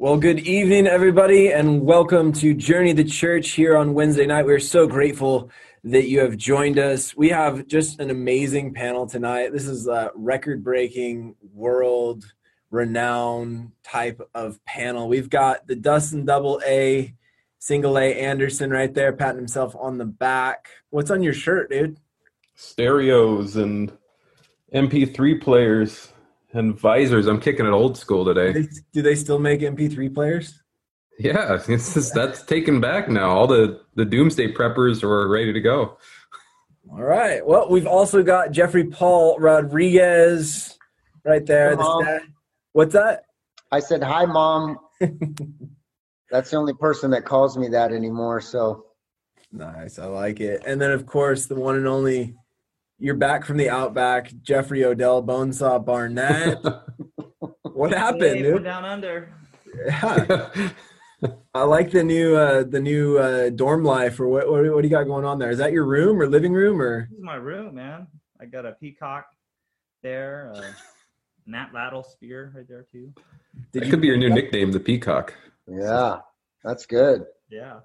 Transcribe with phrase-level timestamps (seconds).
[0.00, 4.46] Well, good evening, everybody, and welcome to Journey the Church here on Wednesday night.
[4.46, 5.50] We're so grateful
[5.82, 7.16] that you have joined us.
[7.16, 9.52] We have just an amazing panel tonight.
[9.52, 12.32] This is a record breaking, world
[12.70, 15.08] renowned type of panel.
[15.08, 17.12] We've got the Dustin Double A,
[17.58, 20.68] Single A Anderson right there, patting himself on the back.
[20.90, 21.98] What's on your shirt, dude?
[22.54, 23.90] Stereos and
[24.72, 26.12] MP3 players
[26.52, 27.26] and visors.
[27.26, 28.52] I'm kicking it old school today.
[28.52, 30.62] Do they, do they still make MP3 players?
[31.18, 33.30] Yeah, it's just, that's taken back now.
[33.30, 35.98] All the the doomsday preppers are ready to go.
[36.90, 37.44] All right.
[37.44, 40.78] Well, we've also got Jeffrey Paul Rodriguez
[41.24, 41.76] right there.
[41.76, 42.20] Hi,
[42.72, 43.24] What's that?
[43.70, 44.78] I said, "Hi, mom."
[46.30, 48.40] That's the only person that calls me that anymore.
[48.40, 48.84] So
[49.52, 49.98] Nice.
[49.98, 50.62] I like it.
[50.66, 52.34] And then, of course, the one and only,
[52.98, 56.58] you're back from the outback, Jeffrey Odell Bonesaw Barnett.
[57.62, 58.64] what happened, Hey, dude?
[58.64, 59.32] down under.
[59.86, 60.50] Yeah.
[61.54, 64.88] I like the new uh the new uh dorm life or what, what what do
[64.88, 65.50] you got going on there?
[65.50, 68.06] Is that your room or living room or This is my room, man.
[68.40, 69.26] I got a peacock
[70.02, 70.62] there, uh,
[71.46, 73.12] Nat Lattle spear right there too.
[73.72, 75.34] did That could be your new nickname, the Peacock.
[75.66, 76.18] yeah,
[76.62, 77.24] that's good.
[77.50, 77.80] Yeah.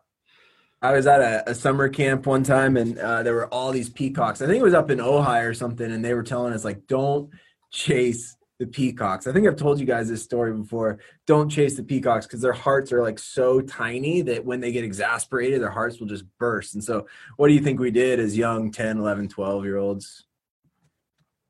[0.84, 3.89] I was at a, a summer camp one time and uh, there were all these
[3.89, 4.42] peacocks.
[4.42, 6.88] I think it was up in Ojai or something, and they were telling us like,
[6.88, 7.30] don't
[7.72, 9.26] chase the peacocks.
[9.26, 11.00] I think I've told you guys this story before.
[11.26, 14.84] Don't chase the peacocks because their hearts are like so tiny that when they get
[14.84, 16.76] exasperated, their hearts will just burst.
[16.76, 20.26] And so, what do you think we did as young 10, 11, 12 year olds?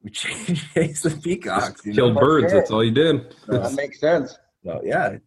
[0.04, 1.84] We chased the peacocks.
[1.86, 1.95] you know?
[1.95, 2.54] Killed birds.
[2.54, 3.36] That's all you did.
[3.48, 4.38] That makes sense.
[4.64, 5.17] So yeah.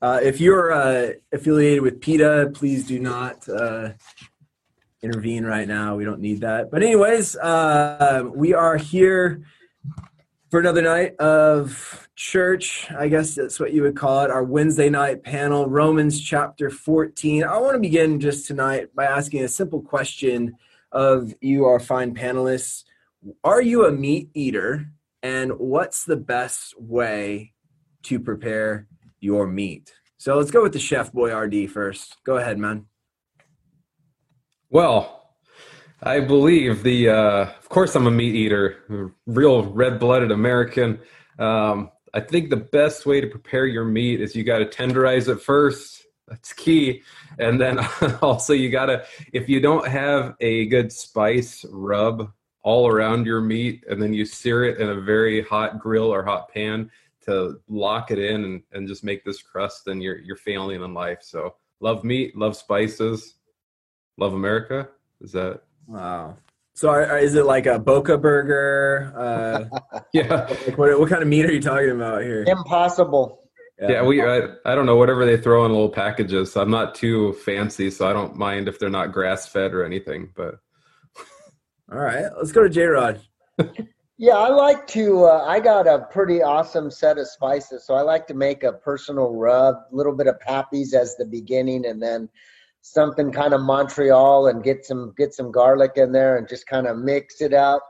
[0.00, 3.90] Uh, if you're uh, affiliated with PETA, please do not uh,
[5.02, 5.96] intervene right now.
[5.96, 6.70] We don't need that.
[6.70, 9.42] But anyways, uh, we are here
[10.50, 12.90] for another night of church.
[12.92, 14.30] I guess that's what you would call it.
[14.30, 17.42] Our Wednesday night panel, Romans chapter 14.
[17.42, 20.56] I want to begin just tonight by asking a simple question
[20.92, 22.84] of you, our fine panelists.
[23.42, 24.86] Are you a meat eater?
[25.24, 27.52] And what's the best way
[28.04, 28.86] to prepare
[29.20, 29.92] your meat.
[30.18, 32.16] So let's go with the Chef Boyardee first.
[32.24, 32.86] Go ahead, man.
[34.70, 35.34] Well,
[36.02, 37.08] I believe the.
[37.10, 41.00] Uh, of course, I'm a meat eater, real red-blooded American.
[41.38, 45.28] Um, I think the best way to prepare your meat is you got to tenderize
[45.28, 46.04] it first.
[46.26, 47.02] That's key,
[47.38, 47.78] and then
[48.22, 49.04] also you got to.
[49.32, 52.30] If you don't have a good spice rub
[52.62, 56.24] all around your meat, and then you sear it in a very hot grill or
[56.24, 56.90] hot pan
[57.28, 60.94] to lock it in and, and just make this crust, and you're you're failing in
[60.94, 61.18] life.
[61.22, 63.34] So love meat, love spices,
[64.16, 64.88] love America.
[65.20, 66.36] Is that Wow.
[66.74, 69.12] So are, are- is it like a Boca burger?
[69.16, 70.46] Uh, yeah?
[70.66, 72.44] like what, what kind of meat are you talking about here?
[72.46, 73.44] Impossible.
[73.80, 76.56] Yeah, we I, I don't know whatever they throw in little packages.
[76.56, 80.30] I'm not too fancy, so I don't mind if they're not grass fed or anything.
[80.34, 80.56] But
[81.92, 83.20] All right, let's go to J Rod.
[84.20, 85.26] Yeah, I like to.
[85.26, 88.72] Uh, I got a pretty awesome set of spices, so I like to make a
[88.72, 92.28] personal rub, a little bit of Pappy's as the beginning, and then
[92.82, 96.88] something kind of Montreal, and get some get some garlic in there, and just kind
[96.88, 97.88] of mix it up.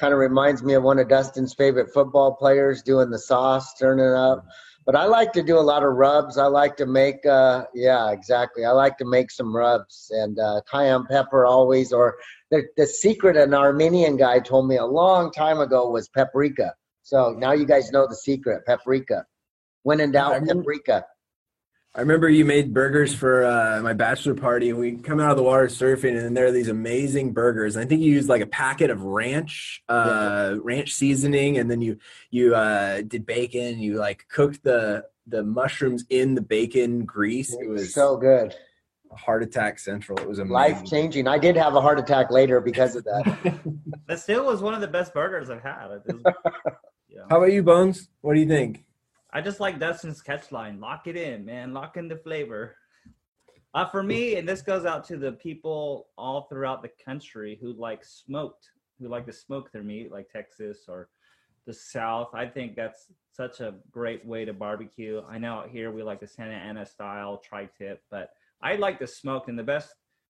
[0.00, 4.04] Kind of reminds me of one of Dustin's favorite football players doing the sauce, turning
[4.04, 4.44] up.
[4.84, 6.38] But I like to do a lot of rubs.
[6.38, 8.64] I like to make, uh, yeah, exactly.
[8.64, 12.16] I like to make some rubs and uh, cayenne pepper always, or
[12.50, 16.74] the, the secret an Armenian guy told me a long time ago was paprika.
[17.02, 19.24] So now you guys know the secret, paprika.
[19.82, 21.06] When in I doubt, remember- paprika.
[21.94, 25.38] I remember you made burgers for uh, my bachelor party, and we come out of
[25.38, 27.74] the water surfing, and there are these amazing burgers.
[27.74, 31.80] And I think you used like a packet of ranch, uh, ranch seasoning, and then
[31.80, 31.96] you
[32.30, 33.78] you uh, did bacon.
[33.78, 37.54] You like cooked the the mushrooms in the bacon grease.
[37.54, 38.54] It was so good,
[39.14, 40.18] heart attack central.
[40.18, 40.52] It was amazing.
[40.52, 41.28] life changing.
[41.28, 43.58] I did have a heart attack later because of that.
[44.08, 45.88] That still was one of the best burgers I've had.
[45.88, 46.00] Was-
[47.08, 47.22] yeah.
[47.28, 48.08] How about you, Bones?
[48.20, 48.84] What do you think?
[49.32, 50.78] I just like Dustin's catch line.
[50.78, 51.74] Lock it in, man.
[51.74, 52.76] Lock in the flavor.
[53.74, 57.72] Uh, for me, and this goes out to the people all throughout the country who
[57.72, 58.70] like smoked,
[59.00, 61.08] who like to smoke their meat, like Texas or
[61.66, 62.28] the South.
[62.32, 65.20] I think that's such a great way to barbecue.
[65.28, 68.30] I know out here we like the Santa Ana style tri-tip, but
[68.62, 69.48] I like the smoked.
[69.48, 69.94] And the best,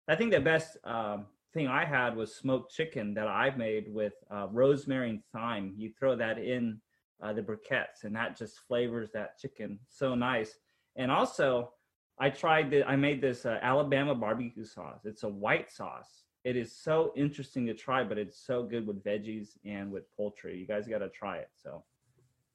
[0.08, 4.14] I think the best um, thing I had was smoked chicken that I made with
[4.30, 5.74] uh, rosemary and thyme.
[5.76, 6.80] You throw that in
[7.22, 10.54] uh, the briquettes, and that just flavors that chicken so nice.
[10.96, 11.72] And also,
[12.18, 15.00] I tried the, I made this uh, Alabama barbecue sauce.
[15.04, 16.24] It's a white sauce.
[16.44, 20.56] It is so interesting to try, but it's so good with veggies and with poultry.
[20.58, 21.48] You guys got to try it.
[21.60, 21.82] So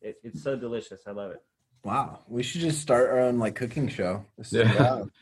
[0.02, 1.02] it, it's so delicious.
[1.08, 1.42] I love it.
[1.84, 4.26] Wow, we should just start our own like cooking show.
[4.38, 5.04] This is- Yeah.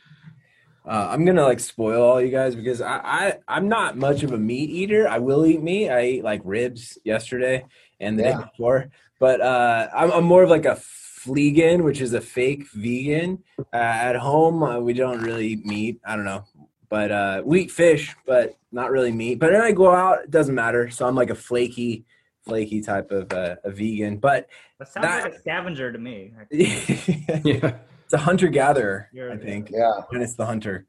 [0.86, 0.92] Yeah.
[0.92, 4.32] Uh, I'm gonna like spoil all you guys because I, I I'm not much of
[4.32, 5.08] a meat eater.
[5.08, 5.90] I will eat meat.
[5.90, 7.64] I ate like ribs yesterday
[8.00, 12.14] and the day before, but uh, I'm, I'm more of like a fleegan, which is
[12.14, 13.42] a fake vegan.
[13.58, 16.00] Uh, at home, uh, we don't really eat meat.
[16.04, 16.44] I don't know,
[16.88, 19.38] but uh, we eat fish, but not really meat.
[19.38, 20.88] But then I go out, it doesn't matter.
[20.88, 22.06] So I'm like a flaky,
[22.46, 24.16] flaky type of uh, a vegan.
[24.16, 24.48] But
[24.78, 26.32] That sounds That- like a scavenger to me.
[28.10, 29.70] it's a hunter gatherer, I think.
[29.70, 29.92] Yeah.
[30.10, 30.84] and it's the hunter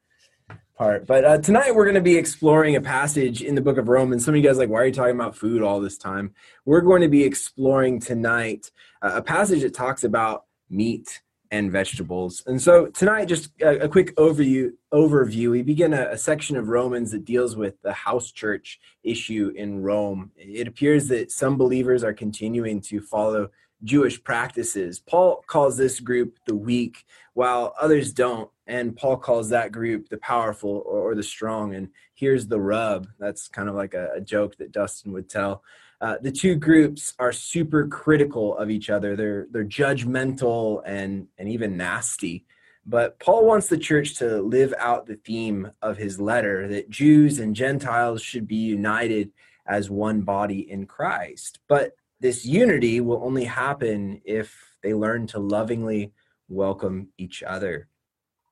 [0.76, 1.06] part.
[1.06, 4.24] But uh, tonight we're going to be exploring a passage in the book of Romans.
[4.24, 6.34] Some of you guys are like, why are you talking about food all this time?
[6.64, 8.72] We're going to be exploring tonight
[9.02, 11.22] uh, a passage that talks about meat
[11.52, 12.42] and vegetables.
[12.44, 14.72] And so tonight, just a, a quick overview.
[14.92, 15.52] Overview.
[15.52, 19.80] We begin a, a section of Romans that deals with the house church issue in
[19.80, 20.32] Rome.
[20.34, 23.50] It appears that some believers are continuing to follow
[23.84, 25.00] Jewish practices.
[25.00, 28.50] Paul calls this group the weak, while others don't.
[28.66, 31.74] And Paul calls that group the powerful or, or the strong.
[31.74, 33.08] And here's the rub.
[33.18, 35.62] That's kind of like a, a joke that Dustin would tell.
[36.00, 39.14] Uh, the two groups are super critical of each other.
[39.14, 42.44] They're they're judgmental and and even nasty.
[42.84, 47.38] But Paul wants the church to live out the theme of his letter that Jews
[47.38, 49.30] and Gentiles should be united
[49.66, 51.60] as one body in Christ.
[51.68, 51.92] But
[52.22, 56.12] this unity will only happen if they learn to lovingly
[56.48, 57.88] welcome each other.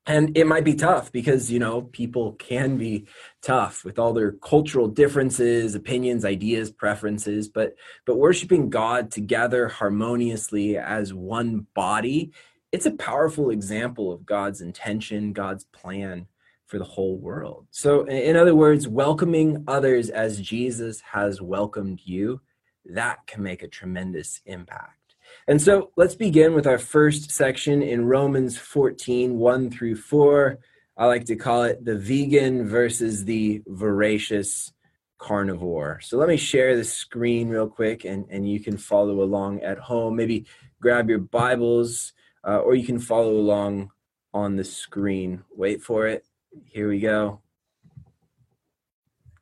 [0.07, 3.07] And it might be tough because, you know, people can be
[3.43, 7.77] tough with all their cultural differences, opinions, ideas, preferences, but
[8.07, 12.33] but worshiping God together harmoniously as one body,
[12.73, 16.27] it's a powerful example of God's intention, God's plan
[16.67, 17.67] for the whole world.
[17.71, 22.41] So in other words, welcoming others as Jesus has welcomed you,
[22.87, 25.15] that can make a tremendous impact.
[25.47, 30.59] And so let's begin with our first section in Romans 14, 1 through 4.
[30.97, 34.73] I like to call it the vegan versus the voracious
[35.19, 36.01] carnivore.
[36.03, 39.79] So let me share the screen real quick and, and you can follow along at
[39.79, 40.17] home.
[40.17, 40.47] Maybe
[40.81, 42.13] grab your Bibles
[42.47, 43.91] uh, or you can follow along
[44.33, 45.45] on the screen.
[45.55, 46.25] Wait for it.
[46.65, 47.41] Here we go.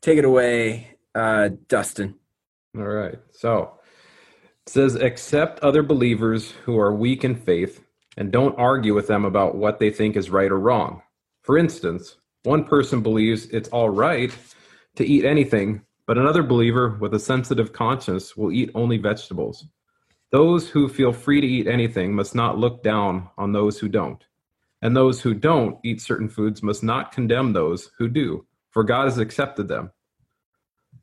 [0.01, 2.15] Take it away, uh, Dustin.
[2.77, 3.19] All right.
[3.31, 3.79] So
[4.67, 7.85] it says, accept other believers who are weak in faith
[8.17, 11.03] and don't argue with them about what they think is right or wrong.
[11.43, 14.37] For instance, one person believes it's all right
[14.97, 19.67] to eat anything, but another believer with a sensitive conscience will eat only vegetables.
[20.31, 24.23] Those who feel free to eat anything must not look down on those who don't.
[24.83, 29.05] And those who don't eat certain foods must not condemn those who do, for God
[29.05, 29.91] has accepted them.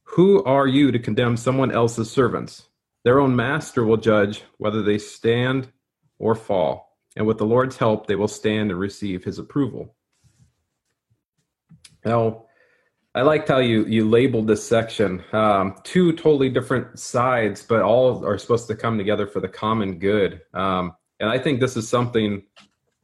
[0.05, 2.69] Who are you to condemn someone else's servants?
[3.03, 5.71] Their own master will judge whether they stand
[6.17, 9.95] or fall, and with the Lord's help, they will stand and receive his approval.
[12.05, 12.45] Now,
[13.13, 15.23] I liked how you, you labeled this section.
[15.31, 19.99] Um, two totally different sides, but all are supposed to come together for the common
[19.99, 20.41] good.
[20.53, 22.43] Um, and I think this is something,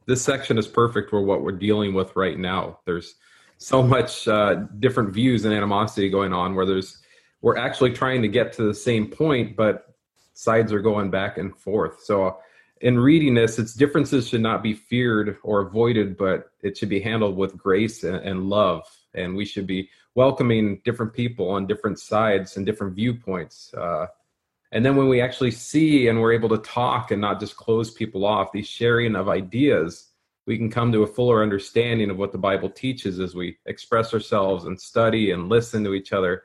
[0.06, 2.80] this section is perfect for what we're dealing with right now.
[2.84, 3.14] There's
[3.62, 6.98] so much uh, different views and animosity going on where there's
[7.40, 9.94] we're actually trying to get to the same point but
[10.34, 12.02] sides are going back and forth.
[12.02, 12.38] So
[12.80, 17.00] in reading this its differences should not be feared or avoided but it should be
[17.00, 18.84] handled with grace and, and love.
[19.14, 24.06] And we should be welcoming different people on different sides and different viewpoints uh,
[24.72, 27.90] and then when we actually see and we're able to talk and not just close
[27.90, 30.11] people off these sharing of ideas
[30.46, 34.12] we can come to a fuller understanding of what the Bible teaches as we express
[34.12, 36.42] ourselves and study and listen to each other.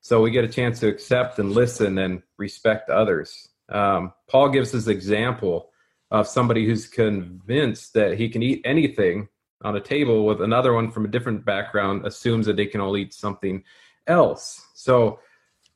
[0.00, 3.48] So we get a chance to accept and listen and respect others.
[3.68, 5.70] Um, Paul gives his example
[6.10, 9.28] of somebody who's convinced that he can eat anything
[9.62, 12.96] on a table with another one from a different background assumes that they can all
[12.96, 13.64] eat something
[14.06, 14.62] else.
[14.74, 15.18] So,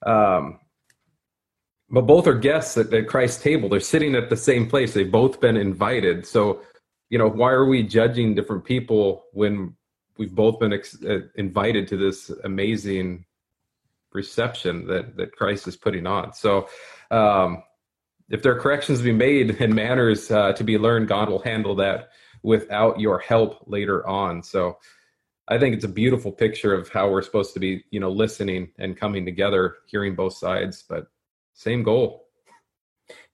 [0.05, 0.61] um,
[1.91, 3.69] but both are guests at, at Christ's table.
[3.69, 4.93] They're sitting at the same place.
[4.93, 6.27] They've both been invited.
[6.27, 6.61] So
[7.11, 9.75] you know why are we judging different people when
[10.19, 13.25] we've both been ex- uh, invited to this amazing
[14.13, 16.33] reception that that christ is putting on?
[16.33, 16.69] So
[17.11, 17.63] um
[18.31, 21.43] if there are corrections to be made and manners uh, to be learned god will
[21.43, 22.11] handle that
[22.43, 24.43] without your help later on.
[24.43, 24.79] So
[25.49, 28.71] i think it's a beautiful picture of how we're supposed to be you know listening
[28.79, 31.07] and coming together hearing both sides but
[31.55, 32.28] same goal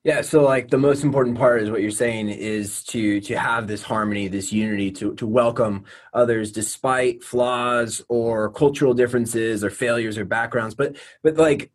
[0.05, 3.67] Yeah, so like the most important part is what you're saying is to to have
[3.67, 10.19] this harmony, this unity, to to welcome others despite flaws or cultural differences or failures
[10.19, 10.75] or backgrounds.
[10.75, 11.71] But but like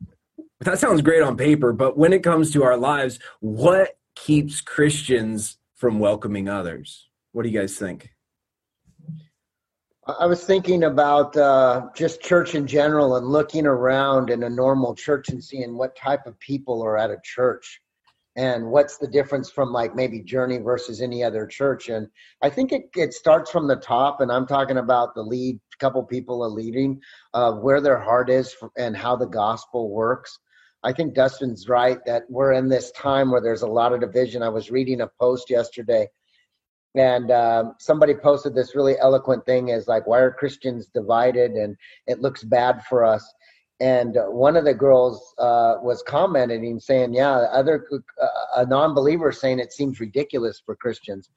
[0.60, 5.58] that sounds great on paper, but when it comes to our lives, what keeps Christians
[5.74, 7.08] from welcoming others.
[7.32, 8.10] What do you guys think?
[10.20, 14.94] I was thinking about uh, just church in general and looking around in a normal
[14.94, 17.82] church and seeing what type of people are at a church
[18.40, 21.90] and what's the difference from like maybe Journey versus any other church.
[21.90, 22.08] And
[22.42, 26.02] I think it, it starts from the top, and I'm talking about the lead couple
[26.04, 27.02] people are leading,
[27.34, 30.40] uh, where their heart is and how the gospel works.
[30.84, 34.42] I think Dustin's right that we're in this time where there's a lot of division.
[34.42, 36.08] I was reading a post yesterday
[36.96, 41.76] and um, somebody posted this really eloquent thing is like why are christians divided and
[42.08, 43.32] it looks bad for us
[43.80, 47.88] and one of the girls uh, was commenting saying yeah other
[48.22, 51.30] uh, a non-believer saying it seems ridiculous for christians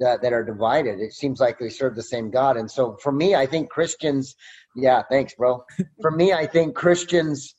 [0.00, 0.98] that, that are divided.
[0.98, 2.56] It seems like they serve the same god.
[2.56, 4.34] And so for me i think christians
[4.74, 5.64] yeah thanks bro.
[6.00, 7.54] For me i think christians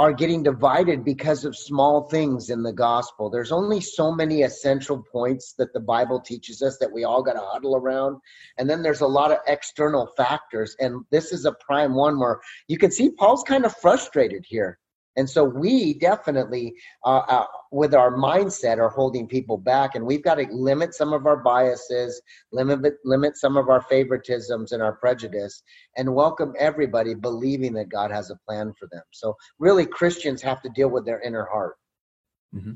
[0.00, 3.28] are getting divided because of small things in the gospel.
[3.28, 7.34] There's only so many essential points that the Bible teaches us that we all got
[7.34, 8.16] to huddle around.
[8.56, 10.74] And then there's a lot of external factors.
[10.80, 14.78] And this is a prime one where you can see Paul's kind of frustrated here.
[15.16, 16.74] And so we definitely,
[17.04, 21.12] uh, uh, with our mindset, are holding people back, and we've got to limit some
[21.12, 22.20] of our biases,
[22.52, 25.62] limit limit some of our favoritisms and our prejudice,
[25.96, 29.02] and welcome everybody, believing that God has a plan for them.
[29.10, 31.76] So really, Christians have to deal with their inner heart.
[32.54, 32.72] Mm-hmm.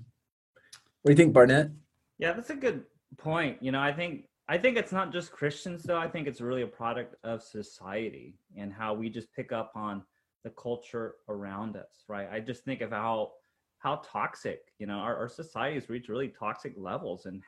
[1.03, 1.71] What do you think, Barnett?
[2.19, 2.85] Yeah, that's a good
[3.17, 3.59] point.
[3.63, 5.99] You know, I think I think it's not just Christians though.
[5.99, 10.03] I think it's really a product of society and how we just pick up on
[10.45, 12.29] the culture around us, right?
[12.31, 13.33] I just think of how
[13.79, 17.43] how toxic, you know, our, our society has reached really toxic levels, and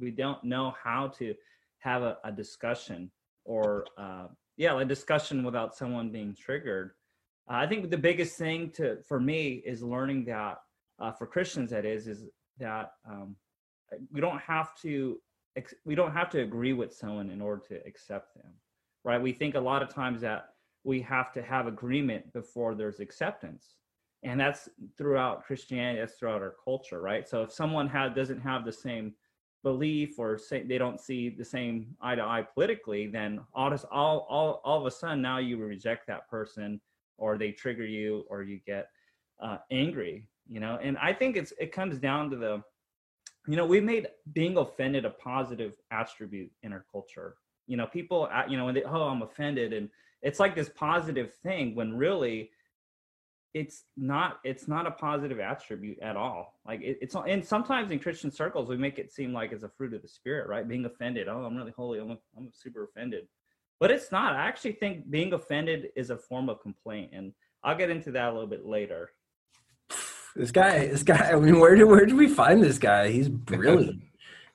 [0.00, 1.34] we don't know how to
[1.78, 3.10] have a, a discussion
[3.44, 6.92] or uh, yeah, a discussion without someone being triggered.
[7.50, 10.58] Uh, I think the biggest thing to for me is learning that
[10.98, 12.24] uh, for Christians that is is
[12.58, 13.36] that um,
[14.10, 15.18] we don't have to
[15.84, 18.52] we don't have to agree with someone in order to accept them,
[19.04, 19.20] right?
[19.20, 20.51] We think a lot of times that
[20.84, 23.74] we have to have agreement before there's acceptance.
[24.24, 27.28] And that's throughout christianity that's throughout our culture right?
[27.28, 29.14] So if someone had doesn't have the same
[29.64, 34.26] belief or say they don't see the same eye to eye politically then all, all,
[34.28, 36.80] all, all of a sudden now you reject that person
[37.18, 38.88] or they trigger you or you get
[39.40, 40.78] uh, angry you know?
[40.82, 42.62] And i think it's it comes down to the
[43.46, 47.36] you know we made being offended a positive attribute in our culture.
[47.66, 49.88] You know people you know when they oh i'm offended and
[50.22, 52.50] it's like this positive thing when really
[53.54, 56.54] it's not it's not a positive attribute at all.
[56.66, 59.68] Like it, it's and sometimes in christian circles we make it seem like it's a
[59.68, 60.66] fruit of the spirit right?
[60.66, 61.98] Being offended oh i'm really holy.
[61.98, 63.26] I'm, I'm super offended.
[63.80, 64.34] But it's not.
[64.34, 68.28] I actually think being offended is a form of complaint and i'll get into that
[68.28, 69.10] a little bit later.
[70.34, 73.08] This guy this guy i mean where did where did we find this guy?
[73.10, 74.02] He's brilliant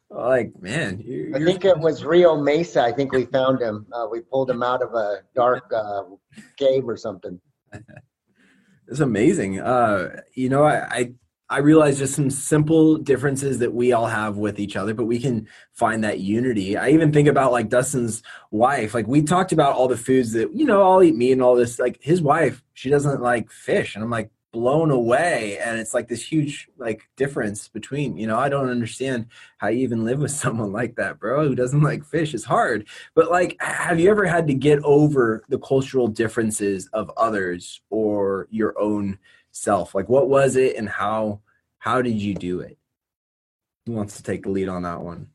[0.10, 4.08] like man you're, i think it was rio mesa i think we found him uh,
[4.10, 6.04] we pulled him out of a dark uh,
[6.56, 7.40] cave or something
[8.88, 11.14] it's amazing uh, you know I, I
[11.50, 15.18] I realize just some simple differences that we all have with each other, but we
[15.18, 16.76] can find that unity.
[16.76, 18.22] I even think about like Dustin's
[18.52, 18.94] wife.
[18.94, 21.56] Like we talked about all the foods that, you know, I'll eat meat and all
[21.56, 21.80] this.
[21.80, 23.96] Like his wife, she doesn't like fish.
[23.96, 28.40] And I'm like, blown away and it's like this huge like difference between you know
[28.40, 32.04] i don't understand how you even live with someone like that bro who doesn't like
[32.04, 32.34] fish.
[32.34, 32.88] It's hard.
[33.16, 38.48] But like have you ever had to get over the cultural differences of others or
[38.50, 39.20] your own
[39.52, 39.94] self?
[39.94, 41.42] Like what was it and how
[41.80, 42.78] how did you do it?
[43.86, 45.30] Who wants to take the lead on that one?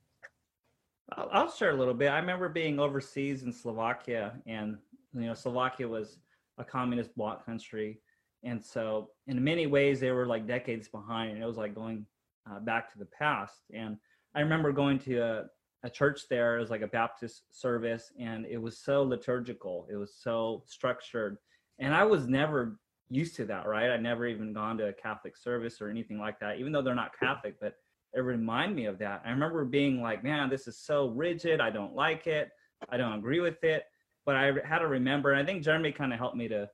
[1.15, 2.09] I'll share a little bit.
[2.09, 4.79] I remember being overseas in slovakia and
[5.15, 6.19] you know slovakia was
[6.59, 8.01] a communist bloc country
[8.45, 12.05] and so in many ways they were like decades behind and it was like going
[12.51, 13.63] uh, back to the past.
[13.75, 13.97] And
[14.35, 15.45] i remember going to a,
[15.85, 19.97] a church there it was like a baptist service and it was so liturgical it
[19.97, 21.39] was so structured.
[21.79, 23.91] And i was never used to that right?
[23.91, 26.95] I never even gone to a catholic service or anything like that even though they're
[26.95, 27.75] not catholic but
[28.15, 29.23] it reminded me of that.
[29.25, 32.51] I remember being like man this is so rigid i don't like it
[32.91, 33.85] i don't agree with it.
[34.25, 36.69] But i had to remember and i think jeremy kind of helped me to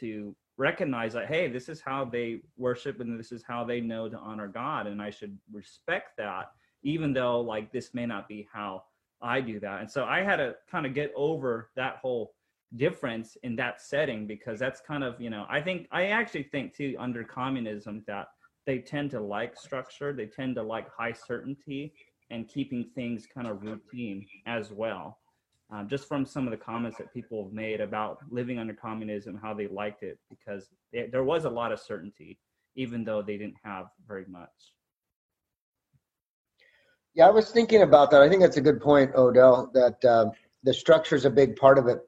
[0.00, 4.08] to recognize that hey this is how they worship and this is how they know
[4.08, 8.46] to honor god and i should respect that even though like this may not be
[8.52, 8.82] how
[9.22, 9.80] i do that.
[9.80, 12.34] And so i had to kind of get over that whole
[12.76, 16.74] difference in that setting because that's kind of you know i think i actually think
[16.74, 18.28] too under communism that
[18.66, 21.92] they tend to like structure they tend to like high certainty
[22.30, 25.18] and keeping things kind of routine as well
[25.70, 29.38] um, just from some of the comments that people have made about living under communism,
[29.40, 32.38] how they liked it, because there was a lot of certainty,
[32.76, 34.48] even though they didn't have very much.
[37.14, 38.22] Yeah, I was thinking about that.
[38.22, 39.70] I think that's a good point, Odell.
[39.72, 40.26] That uh,
[40.62, 42.00] the structure is a big part of it.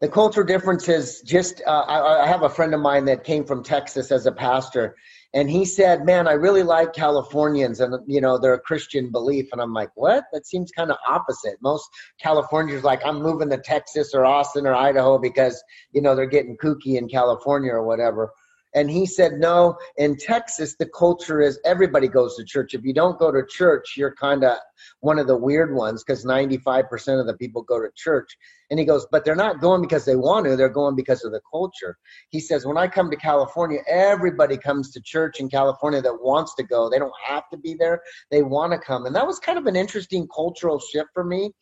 [0.00, 1.22] The cultural differences.
[1.22, 4.32] Just uh, I, I have a friend of mine that came from Texas as a
[4.32, 4.96] pastor,
[5.34, 9.48] and he said, "Man, I really like Californians, and you know they're a Christian belief."
[9.52, 10.24] And I'm like, "What?
[10.32, 11.56] That seems kind of opposite.
[11.60, 11.88] Most
[12.20, 16.56] Californians like I'm moving to Texas or Austin or Idaho because you know they're getting
[16.56, 18.30] kooky in California or whatever."
[18.76, 22.74] And he said, no, in Texas, the culture is everybody goes to church.
[22.74, 24.58] If you don't go to church, you're kind of
[25.00, 28.36] one of the weird ones because 95% of the people go to church.
[28.70, 31.32] And he goes, but they're not going because they want to, they're going because of
[31.32, 31.96] the culture.
[32.28, 36.54] He says, when I come to California, everybody comes to church in California that wants
[36.56, 36.90] to go.
[36.90, 39.06] They don't have to be there, they want to come.
[39.06, 41.52] And that was kind of an interesting cultural shift for me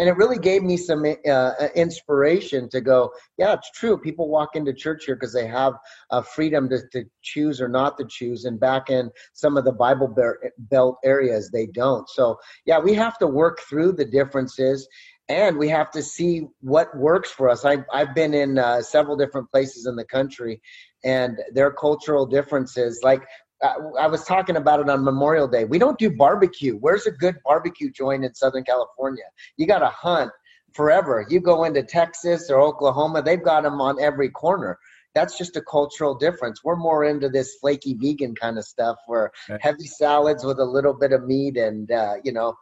[0.00, 4.56] and it really gave me some uh, inspiration to go yeah it's true people walk
[4.56, 5.74] into church here because they have
[6.10, 9.72] uh, freedom to, to choose or not to choose and back in some of the
[9.72, 10.12] bible
[10.58, 14.88] belt areas they don't so yeah we have to work through the differences
[15.28, 17.64] and we have to see what works for us.
[17.64, 20.60] I've, I've been in uh, several different places in the country,
[21.04, 23.22] and their cultural differences, like
[23.62, 25.64] I was talking about it on Memorial Day.
[25.64, 26.76] We don't do barbecue.
[26.76, 29.24] Where's a good barbecue joint in Southern California?
[29.56, 30.30] You got to hunt
[30.72, 31.26] forever.
[31.28, 34.78] You go into Texas or Oklahoma, they've got them on every corner.
[35.14, 36.62] That's just a cultural difference.
[36.62, 40.94] We're more into this flaky vegan kind of stuff where heavy salads with a little
[40.94, 42.54] bit of meat and, uh, you know,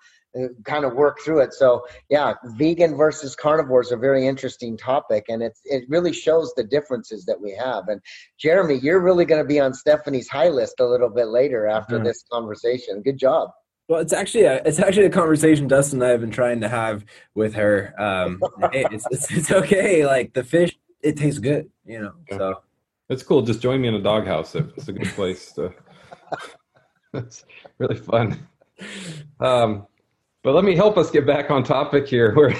[0.64, 1.52] kind of work through it.
[1.52, 6.52] So yeah, vegan versus carnivore is a very interesting topic, and it it really shows
[6.56, 7.88] the differences that we have.
[7.88, 8.00] And
[8.38, 11.96] Jeremy, you're really going to be on Stephanie's high list a little bit later after
[11.96, 12.04] mm-hmm.
[12.04, 13.02] this conversation.
[13.02, 13.50] Good job.
[13.88, 16.68] Well, it's actually a, it's actually a conversation Dustin and I have been trying to
[16.68, 17.94] have with her.
[17.98, 18.42] Um,
[18.72, 20.04] it's, it's, it's okay.
[20.04, 22.12] Like the fish, it tastes good, you know.
[22.30, 22.36] Yeah.
[22.36, 22.62] So
[23.08, 23.40] it's cool.
[23.40, 24.54] Just join me in a doghouse.
[24.54, 25.72] It's a good place to.
[27.14, 27.46] it's
[27.78, 28.46] really fun.
[29.40, 29.86] Um,
[30.42, 32.34] but let me help us get back on topic here.
[32.36, 32.54] We're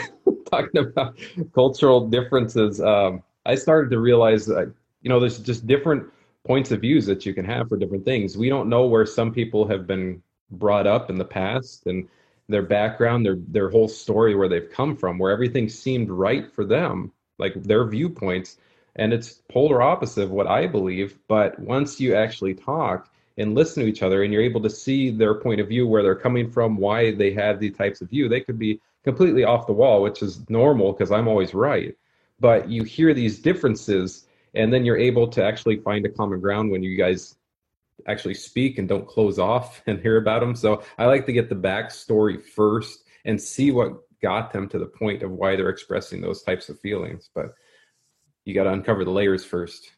[0.50, 1.18] talking about
[1.54, 2.80] cultural differences.
[2.80, 6.04] Um, I started to realize that, you know, there's just different
[6.46, 8.36] points of views that you can have for different things.
[8.36, 12.08] We don't know where some people have been brought up in the past and
[12.48, 16.64] their background, their their whole story, where they've come from, where everything seemed right for
[16.64, 18.56] them, like their viewpoints,
[18.96, 21.18] and it's polar opposite of what I believe.
[21.28, 25.10] But once you actually talk, and listen to each other and you're able to see
[25.10, 28.28] their point of view where they're coming from why they have these types of view
[28.28, 31.96] they could be completely off the wall which is normal because i'm always right.
[32.40, 36.70] But you hear these differences and then you're able to actually find a common ground
[36.70, 37.34] when you guys
[38.06, 41.48] actually speak and don't close off and hear about them so i like to get
[41.48, 46.20] the backstory first and see what got them to the point of why they're expressing
[46.20, 47.30] those types of feelings.
[47.34, 47.54] But
[48.44, 49.92] you got to uncover the layers first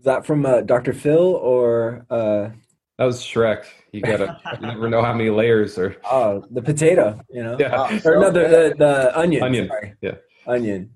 [0.00, 0.94] is that from uh, Dr.
[0.94, 2.06] Phil or?
[2.08, 2.48] Uh...
[2.96, 3.66] That was Shrek.
[3.92, 5.96] You gotta, you never know how many layers or.
[6.10, 7.58] Oh, the potato, you know.
[7.60, 7.74] Yeah.
[7.74, 9.42] Oh, or no, the, the, the onion.
[9.42, 9.68] Onion.
[9.68, 9.94] Sorry.
[10.00, 10.14] Yeah.
[10.46, 10.90] Onion.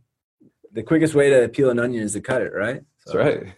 [0.73, 2.81] The quickest way to peel an onion is to cut it, right?
[3.07, 3.55] So, That's right.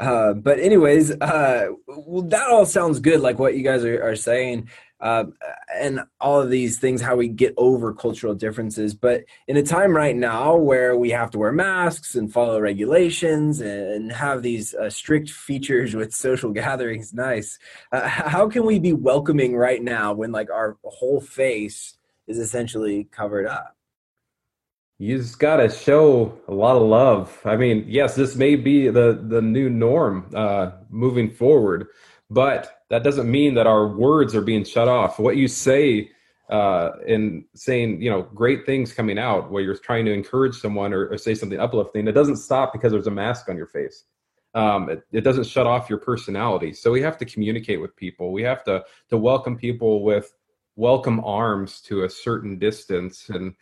[0.00, 4.16] Uh, but anyways, uh, well, that all sounds good, like what you guys are, are
[4.16, 5.24] saying uh,
[5.74, 8.94] and all of these things, how we get over cultural differences.
[8.94, 13.60] But in a time right now where we have to wear masks and follow regulations
[13.60, 17.58] and have these uh, strict features with social gatherings, nice.
[17.92, 23.04] Uh, how can we be welcoming right now when like our whole face is essentially
[23.04, 23.76] covered up?
[25.00, 27.40] You just gotta show a lot of love.
[27.44, 31.86] I mean, yes, this may be the the new norm uh, moving forward,
[32.28, 35.18] but that doesn't mean that our words are being shut off.
[35.18, 36.10] What you say
[36.50, 40.94] uh, in saying, you know, great things coming out where you're trying to encourage someone
[40.94, 44.04] or, or say something uplifting, it doesn't stop because there's a mask on your face.
[44.54, 46.72] Um, it, it doesn't shut off your personality.
[46.72, 48.32] So we have to communicate with people.
[48.32, 50.32] We have to to welcome people with
[50.76, 53.54] welcome arms to a certain distance and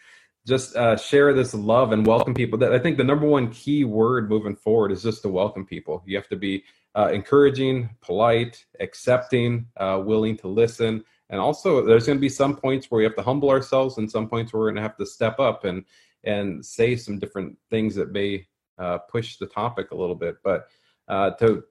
[0.46, 2.56] just uh, share this love and welcome people.
[2.58, 6.04] That I think the number one key word moving forward is just to welcome people.
[6.06, 6.62] You have to be
[6.96, 11.04] uh, encouraging, polite, accepting, uh, willing to listen.
[11.28, 14.10] And also, there's going to be some points where we have to humble ourselves, and
[14.10, 15.84] some points where we're going to have to step up and
[16.24, 18.46] and say some different things that may
[18.78, 20.36] uh, push the topic a little bit.
[20.42, 20.68] But
[21.08, 21.64] uh, to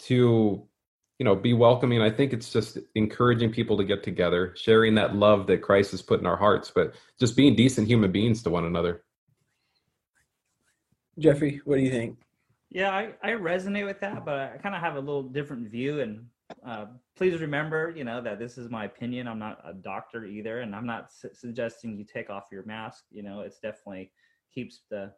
[0.00, 0.66] to
[1.18, 5.14] you know be welcoming, I think it's just encouraging people to get together, sharing that
[5.14, 8.50] love that Christ has put in our hearts, but just being decent human beings to
[8.50, 9.02] one another.
[11.18, 12.23] Jeffrey, what do you think?
[12.74, 16.00] Yeah, I, I resonate with that, but I kind of have a little different view.
[16.00, 16.26] And
[16.66, 19.28] uh, please remember, you know, that this is my opinion.
[19.28, 23.04] I'm not a doctor either, and I'm not su- suggesting you take off your mask.
[23.12, 24.10] You know, it's definitely
[24.52, 25.12] keeps the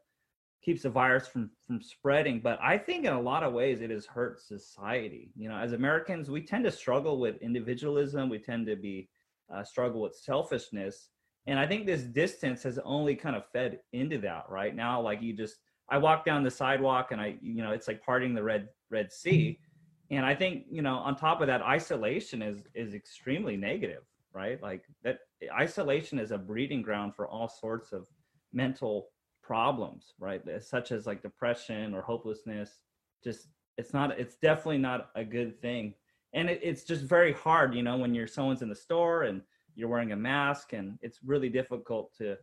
[0.62, 2.40] keeps the virus from from spreading.
[2.40, 5.33] But I think in a lot of ways it has hurt society.
[5.35, 8.29] You know, as Americans, we tend to struggle with individualism.
[8.29, 9.09] We tend to be
[9.53, 11.09] uh, struggle with selfishness.
[11.47, 15.01] And I think this distance has only kind of fed into that right now.
[15.01, 15.57] Like you just,
[15.88, 19.12] I walk down the sidewalk and I, you know, it's like parting the Red Red
[19.12, 19.59] Sea.
[19.61, 20.16] Mm-hmm.
[20.16, 24.61] And I think, you know, on top of that, isolation is is extremely negative, right?
[24.62, 25.20] Like that
[25.53, 28.07] isolation is a breeding ground for all sorts of
[28.53, 29.09] mental
[29.42, 30.42] problems, right?
[30.61, 32.81] Such as like depression or hopelessness.
[33.22, 35.94] Just it's not it's definitely not a good thing.
[36.35, 39.42] And it, it's just very hard, you know, when you're someone's in the store and
[39.75, 42.37] you're wearing a mask and it's really difficult to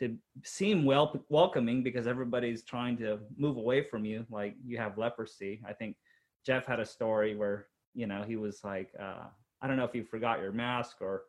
[0.00, 4.98] to seem well welcoming because everybody's trying to move away from you like you have
[4.98, 5.60] leprosy.
[5.66, 5.96] I think
[6.44, 9.24] Jeff had a story where, you know, he was like uh
[9.62, 11.24] I don't know if you forgot your mask or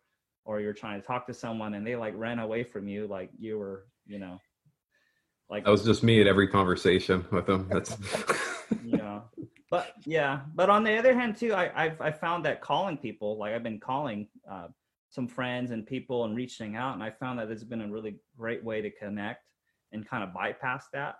[0.45, 3.29] or you're trying to talk to someone and they like ran away from you like
[3.37, 4.39] you were, you know,
[5.49, 7.67] like that was just me at every conversation with them.
[7.69, 7.97] That's
[8.85, 9.19] yeah.
[9.69, 13.37] But yeah, but on the other hand too, I, I've I found that calling people,
[13.37, 14.67] like I've been calling uh,
[15.11, 18.15] some friends and people and reaching out, and I found that it's been a really
[18.37, 19.43] great way to connect
[19.91, 21.15] and kind of bypass that.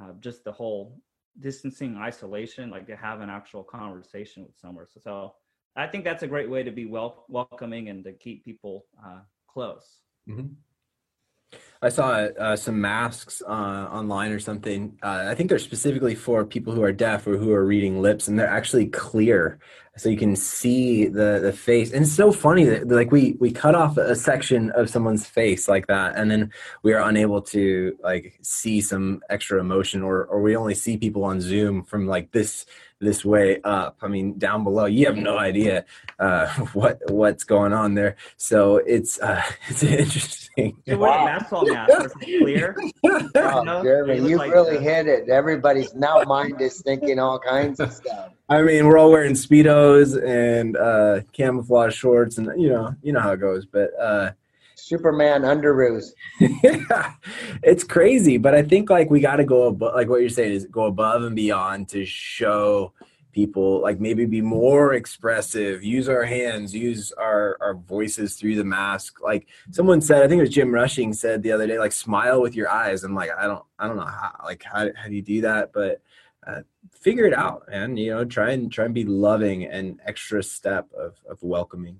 [0.00, 0.98] Uh, just the whole
[1.38, 4.86] distancing, isolation, like to have an actual conversation with someone.
[4.88, 5.34] So, so
[5.76, 9.20] I think that's a great way to be wel- welcoming and to keep people uh,
[9.46, 10.00] close.
[10.28, 11.58] Mm-hmm.
[11.82, 14.96] I saw uh, some masks uh, online or something.
[15.02, 18.28] Uh, I think they're specifically for people who are deaf or who are reading lips,
[18.28, 19.58] and they're actually clear,
[19.96, 21.92] so you can see the the face.
[21.92, 25.66] And it's so funny that like we we cut off a section of someone's face
[25.66, 26.52] like that, and then
[26.84, 31.24] we are unable to like see some extra emotion, or or we only see people
[31.24, 32.64] on Zoom from like this
[33.02, 33.98] this way up.
[34.00, 35.84] I mean, down below, you have no idea
[36.18, 38.16] uh, what what's going on there.
[38.36, 40.76] So it's uh, it's interesting.
[40.86, 41.26] So wow.
[41.72, 42.76] Basketball mask clear.
[43.34, 45.28] Oh, Jeremy, you like really hit it.
[45.28, 48.30] Everybody's now mind is thinking all kinds of stuff.
[48.48, 53.20] I mean, we're all wearing speedos and uh, camouflage shorts, and you know, you know
[53.20, 53.66] how it goes.
[53.66, 54.32] But uh,
[54.74, 56.12] Superman underoos.
[56.40, 57.14] yeah,
[57.62, 60.52] it's crazy, but I think like we got to go above, like what you're saying
[60.52, 62.92] is go above and beyond to show
[63.32, 68.64] people like maybe be more expressive use our hands use our our voices through the
[68.64, 71.92] mask like someone said i think it was jim rushing said the other day like
[71.92, 75.08] smile with your eyes i'm like i don't i don't know how like how, how
[75.08, 76.00] do you do that but
[76.46, 76.60] uh,
[76.92, 80.88] figure it out and you know try and try and be loving and extra step
[80.92, 81.98] of of welcoming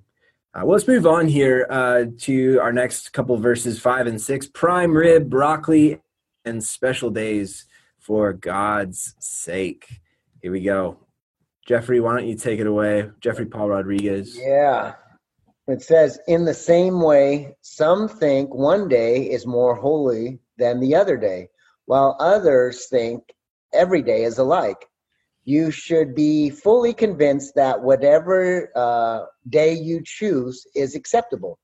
[0.54, 4.46] uh, well, let's move on here uh, to our next couple verses, five and six.
[4.46, 5.98] Prime rib, broccoli,
[6.44, 7.64] and special days
[7.98, 10.02] for God's sake.
[10.42, 10.98] Here we go.
[11.66, 13.10] Jeffrey, why don't you take it away?
[13.20, 14.36] Jeffrey Paul Rodriguez.
[14.38, 14.94] Yeah.
[15.68, 20.94] It says, in the same way, some think one day is more holy than the
[20.96, 21.48] other day,
[21.86, 23.22] while others think
[23.72, 24.88] every day is alike
[25.44, 31.58] you should be fully convinced that whatever uh, day you choose is acceptable.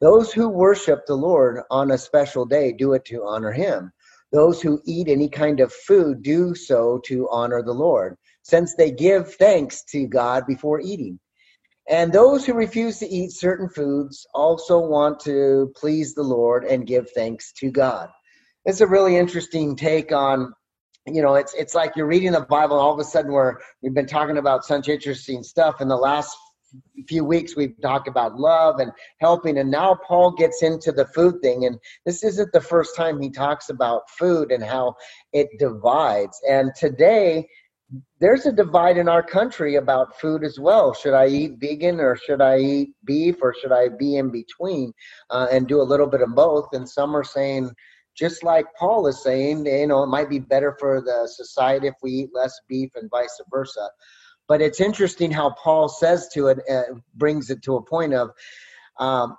[0.00, 3.92] Those who worship the Lord on a special day do it to honor Him.
[4.32, 8.92] Those who eat any kind of food do so to honor the Lord, since they
[8.92, 11.18] give thanks to God before eating.
[11.88, 16.86] And those who refuse to eat certain foods also want to please the Lord and
[16.86, 18.08] give thanks to God.
[18.64, 20.52] It's a really interesting take on
[21.08, 23.58] you know, it's it's like you're reading the Bible, and all of a sudden we're
[23.80, 26.36] we've been talking about such interesting stuff in the last
[27.06, 31.40] few weeks we've talked about love and helping and now paul gets into the food
[31.40, 34.94] thing and this isn't the first time he talks about food and how
[35.32, 37.46] it divides and today
[38.18, 42.16] there's a divide in our country about food as well should i eat vegan or
[42.16, 44.92] should i eat beef or should i be in between
[45.30, 47.70] uh, and do a little bit of both and some are saying
[48.16, 51.94] just like Paul is saying, you know, it might be better for the society if
[52.02, 53.90] we eat less beef and vice versa.
[54.48, 58.30] But it's interesting how Paul says to it, uh, brings it to a point of
[58.98, 59.36] um,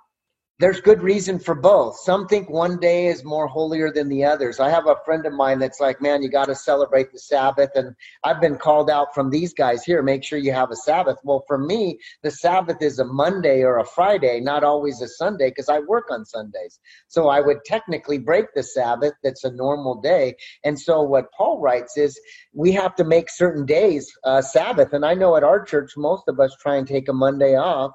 [0.60, 1.96] there's good reason for both.
[2.00, 4.58] Some think one day is more holier than the others.
[4.58, 7.70] I have a friend of mine that's like, man, you got to celebrate the Sabbath.
[7.76, 7.94] And
[8.24, 11.18] I've been called out from these guys here, make sure you have a Sabbath.
[11.22, 15.50] Well, for me, the Sabbath is a Monday or a Friday, not always a Sunday,
[15.50, 16.80] because I work on Sundays.
[17.06, 19.12] So I would technically break the Sabbath.
[19.22, 20.34] That's a normal day.
[20.64, 22.18] And so what Paul writes is
[22.52, 24.92] we have to make certain days uh, Sabbath.
[24.92, 27.92] And I know at our church, most of us try and take a Monday off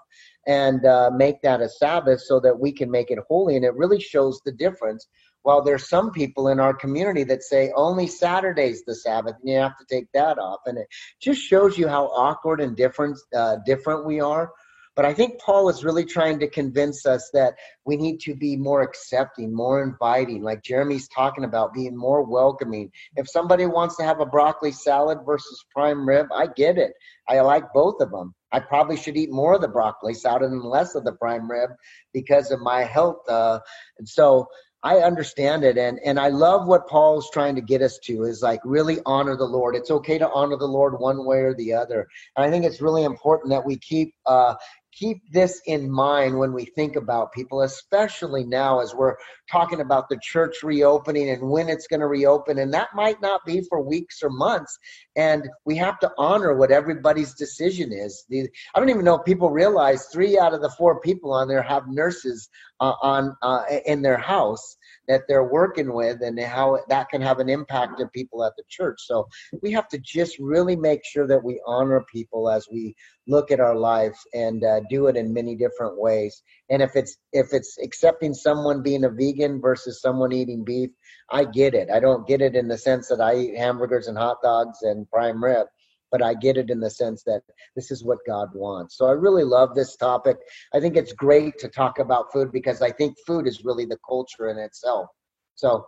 [0.47, 3.55] and uh, make that a Sabbath so that we can make it holy.
[3.55, 5.07] And it really shows the difference.
[5.43, 9.59] While there's some people in our community that say only Saturday's the Sabbath, and you
[9.59, 10.87] have to take that off, and it
[11.21, 14.51] just shows you how awkward and different uh, different we are.
[14.95, 18.55] But I think Paul is really trying to convince us that we need to be
[18.55, 22.91] more accepting, more inviting, like Jeremy's talking about, being more welcoming.
[23.15, 26.93] If somebody wants to have a broccoli salad versus prime rib, I get it.
[27.27, 28.35] I like both of them.
[28.53, 31.71] I probably should eat more of the broccoli salad and less of the prime rib
[32.13, 33.27] because of my health.
[33.27, 33.59] Uh,
[33.97, 34.47] and so
[34.83, 38.41] I understand it, and and I love what Paul's trying to get us to is
[38.41, 39.75] like really honor the Lord.
[39.75, 42.05] It's okay to honor the Lord one way or the other.
[42.35, 44.55] And I think it's really important that we keep uh,
[44.97, 49.15] keep this in mind when we think about people, especially now as we're
[49.51, 52.59] talking about the church reopening and when it's going to reopen.
[52.59, 54.77] And that might not be for weeks or months.
[55.15, 58.25] And we have to honor what everybody's decision is.
[58.31, 61.61] I don't even know if people realize three out of the four people on there
[61.61, 67.09] have nurses uh, on uh, in their house that they're working with and how that
[67.09, 68.99] can have an impact on people at the church.
[68.99, 69.27] So
[69.61, 72.95] we have to just really make sure that we honor people as we
[73.27, 76.41] look at our life and uh, do it in many different ways.
[76.69, 80.89] And if it's if it's accepting someone being a vegan versus someone eating beef,
[81.29, 81.89] I get it.
[81.89, 85.09] I don't get it in the sense that I eat hamburgers and hot dogs and
[85.09, 85.67] prime rib
[86.13, 87.41] but I get it in the sense that
[87.75, 88.95] this is what God wants.
[88.95, 90.37] So I really love this topic.
[90.71, 93.97] I think it's great to talk about food because I think food is really the
[94.07, 95.07] culture in itself.
[95.55, 95.87] So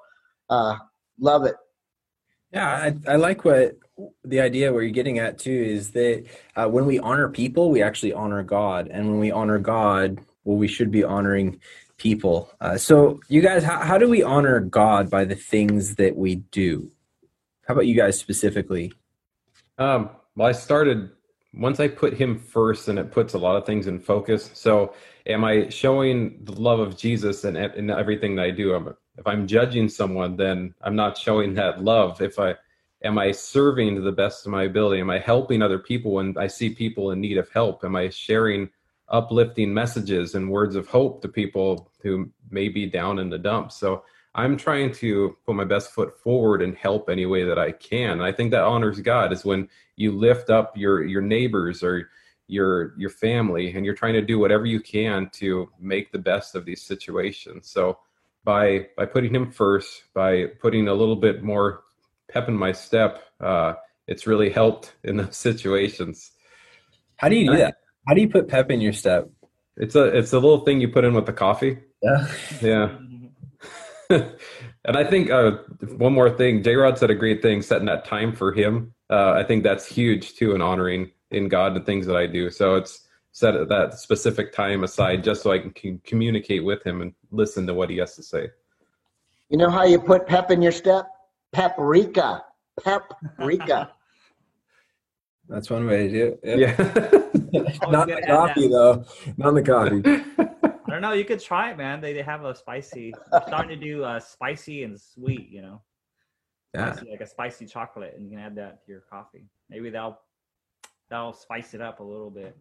[0.50, 0.78] uh,
[1.20, 1.54] love it.
[2.52, 3.78] Yeah, I, I like what
[4.24, 7.84] the idea where you're getting at too is that uh, when we honor people, we
[7.84, 8.88] actually honor God.
[8.88, 11.60] And when we honor God, well, we should be honoring
[11.98, 12.50] people.
[12.60, 16.36] Uh, so, you guys, how, how do we honor God by the things that we
[16.36, 16.90] do?
[17.68, 18.92] How about you guys specifically?
[19.78, 21.12] Um, well, I started
[21.54, 24.52] once I put him first, and it puts a lot of things in focus.
[24.54, 24.94] So,
[25.26, 28.76] am I showing the love of Jesus in, in everything that I do?
[29.18, 32.22] If I'm judging someone, then I'm not showing that love.
[32.22, 32.56] If I
[33.04, 35.02] am I serving to the best of my ability?
[35.02, 37.84] Am I helping other people when I see people in need of help?
[37.84, 38.70] Am I sharing
[39.10, 43.78] uplifting messages and words of hope to people who may be down in the dumps?
[43.78, 44.04] So
[44.36, 48.12] I'm trying to put my best foot forward and help any way that I can.
[48.12, 52.10] And I think that honors God is when you lift up your your neighbors or
[52.48, 56.54] your your family and you're trying to do whatever you can to make the best
[56.54, 57.70] of these situations.
[57.70, 58.00] So
[58.44, 61.84] by by putting him first, by putting a little bit more
[62.30, 66.32] pep in my step, uh, it's really helped in those situations.
[67.16, 67.76] How do you do that?
[68.06, 69.30] How do you put pep in your step?
[69.78, 71.80] It's a it's a little thing you put in with the coffee.
[72.04, 72.28] Yeah.
[72.62, 72.98] Yeah.
[74.10, 75.58] and I think uh,
[75.98, 78.94] one more thing, J Rod said a great thing, setting that time for him.
[79.10, 82.50] Uh, I think that's huge too in honoring in God the things that I do.
[82.50, 87.02] So it's set that specific time aside just so I can, can communicate with him
[87.02, 88.50] and listen to what he has to say.
[89.50, 91.08] You know how you put pep in your step?
[91.52, 92.44] Paprika.
[92.82, 93.92] Paprika.
[95.50, 96.60] That's one way to do it.
[96.60, 96.76] Yeah.
[97.92, 99.06] Not the coffee though.
[99.38, 100.65] Not the coffee.
[100.96, 101.14] I don't know.
[101.14, 102.00] You could try it, man.
[102.00, 103.14] They, they have a spicy.
[103.48, 105.50] starting to do uh, spicy and sweet.
[105.50, 105.82] You know,
[106.74, 106.94] Yeah.
[106.94, 109.44] Spicy, like a spicy chocolate, and you can add that to your coffee.
[109.70, 110.18] Maybe that'll
[111.10, 112.56] that'll spice it up a little bit.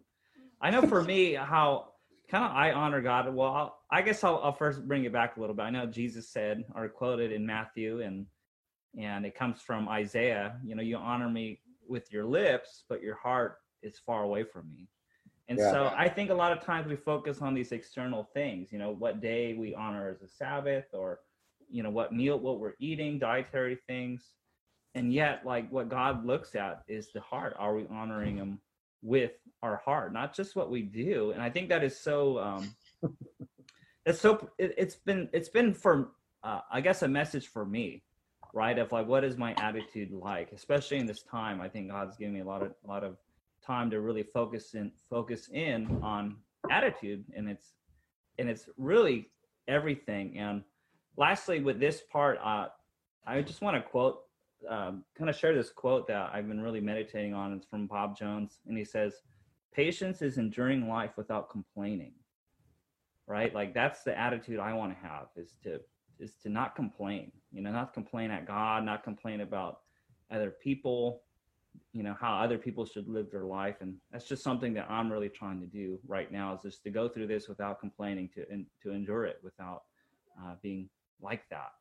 [0.61, 1.93] I know for me how
[2.27, 3.33] kind of I honor God.
[3.33, 5.63] Well, I'll, I guess I'll, I'll first bring it back a little bit.
[5.63, 8.25] I know Jesus said or quoted in Matthew, and
[8.99, 10.59] and it comes from Isaiah.
[10.65, 14.69] You know, you honor me with your lips, but your heart is far away from
[14.73, 14.89] me.
[15.47, 15.71] And Yeah.
[15.71, 18.91] so I think a lot of times we focus on these external things, you know,
[18.91, 21.19] what day we honor as a Sabbath or,
[21.69, 24.33] you know, what meal, what we're eating, dietary things.
[24.95, 27.55] And yet, like what God looks at is the heart.
[27.59, 28.59] Are we honoring Him
[29.03, 31.31] with our heart, not just what we do?
[31.31, 32.75] And I think that is so, um,
[34.05, 36.11] it's so, it, it's been, it's been for,
[36.43, 38.03] uh, I guess, a message for me,
[38.53, 38.79] right?
[38.79, 41.61] Of like, what is my attitude like, especially in this time?
[41.61, 43.17] I think God's giving me a lot of, a lot of
[43.65, 46.37] time to really focus in focus in on
[46.71, 47.73] attitude and it's
[48.37, 49.29] and it's really
[49.67, 50.37] everything.
[50.37, 50.63] And
[51.17, 52.67] lastly with this part uh,
[53.25, 54.19] i just want to quote
[54.69, 57.53] um, kind of share this quote that i've been really meditating on.
[57.53, 59.13] It's from bob jones and he says
[59.73, 62.13] patience is enduring life without complaining.
[63.27, 63.53] Right?
[63.53, 65.79] Like that's the attitude i want to have is to
[66.19, 67.31] is to not complain.
[67.51, 69.79] You know not complain at god not complain about
[70.31, 71.21] other people
[71.93, 75.11] you know how other people should live their life and that's just something that i'm
[75.11, 78.45] really trying to do right now is just to go through this without complaining to
[78.51, 79.83] and to endure it without
[80.41, 80.89] uh, being
[81.21, 81.71] like that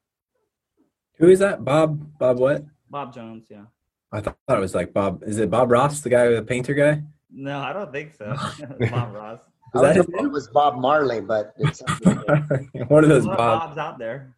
[1.19, 1.65] Who is that?
[1.65, 2.19] Bob?
[2.19, 2.65] Bob what?
[2.91, 3.65] bob jones yeah
[4.13, 5.25] I thought it was like Bob.
[5.25, 7.03] Is it Bob Ross, the guy, with the painter guy?
[7.31, 8.27] no i don't think so
[8.91, 9.41] bob ross
[9.75, 11.83] Is I that was his hoping it was Bob Marley, but it's
[12.89, 13.61] One of those There's a lot of Bob.
[13.61, 14.35] bobs out there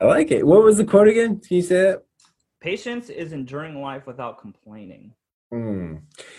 [0.00, 0.46] I like it.
[0.46, 1.38] What was the quote again?
[1.40, 2.02] Can you say that?
[2.60, 5.12] Patience is enduring life without complaining
[5.52, 5.96] Hmm.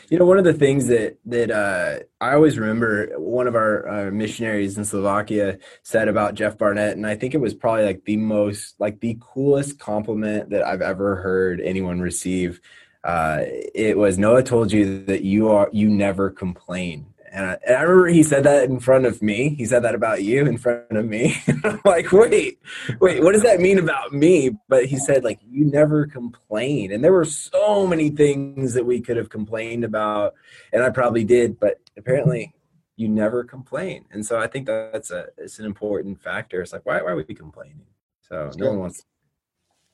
[0.09, 4.07] You know, one of the things that that uh, I always remember, one of our
[4.07, 8.05] uh, missionaries in Slovakia said about Jeff Barnett, and I think it was probably like
[8.05, 12.61] the most, like the coolest compliment that I've ever heard anyone receive.
[13.03, 13.41] uh,
[13.75, 17.10] it was Noah told you that you are you never complain.
[17.33, 19.55] And I, and I, remember he said that in front of me.
[19.55, 21.41] He said that about you in front of me.
[21.63, 22.59] I'm like, wait,
[22.99, 24.51] wait, what does that mean about me?
[24.67, 26.91] But he said, like, you never complain.
[26.91, 30.33] And there were so many things that we could have complained about,
[30.73, 32.53] and I probably did, but apparently
[32.97, 34.05] you never complain.
[34.11, 36.61] And so I think that's a it's an important factor.
[36.61, 37.85] It's like, why, why are we complaining?
[38.27, 38.71] So that's no good.
[38.71, 39.05] one wants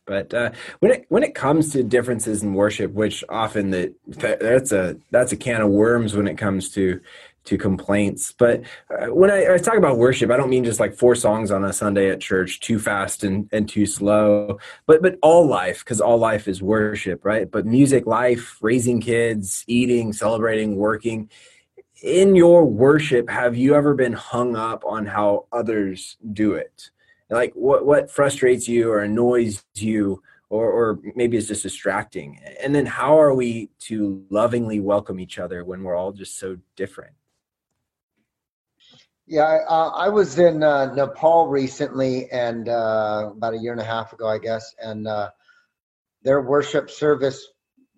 [0.08, 4.71] but uh, when it when it comes to differences in worship, which often that that's
[4.71, 7.02] a that's a can of worms when it comes to
[7.48, 8.34] to complaints.
[8.38, 11.52] But uh, when I, I, talk about worship, I don't mean just like four songs
[11.52, 15.80] on a Sunday at church, too fast and, and too slow, but but all life,
[15.80, 17.50] because all life is worship, right?
[17.50, 21.30] But music, life, raising kids, eating, celebrating, working.
[22.04, 26.92] In your worship, have you ever been hung up on how others do it?
[27.30, 32.74] like what what frustrates you or annoys you or or maybe it's just distracting and
[32.74, 37.14] then how are we to lovingly welcome each other when we're all just so different
[39.28, 43.86] yeah uh, i was in uh, nepal recently and uh, about a year and a
[43.86, 45.30] half ago i guess and uh,
[46.24, 47.48] their worship service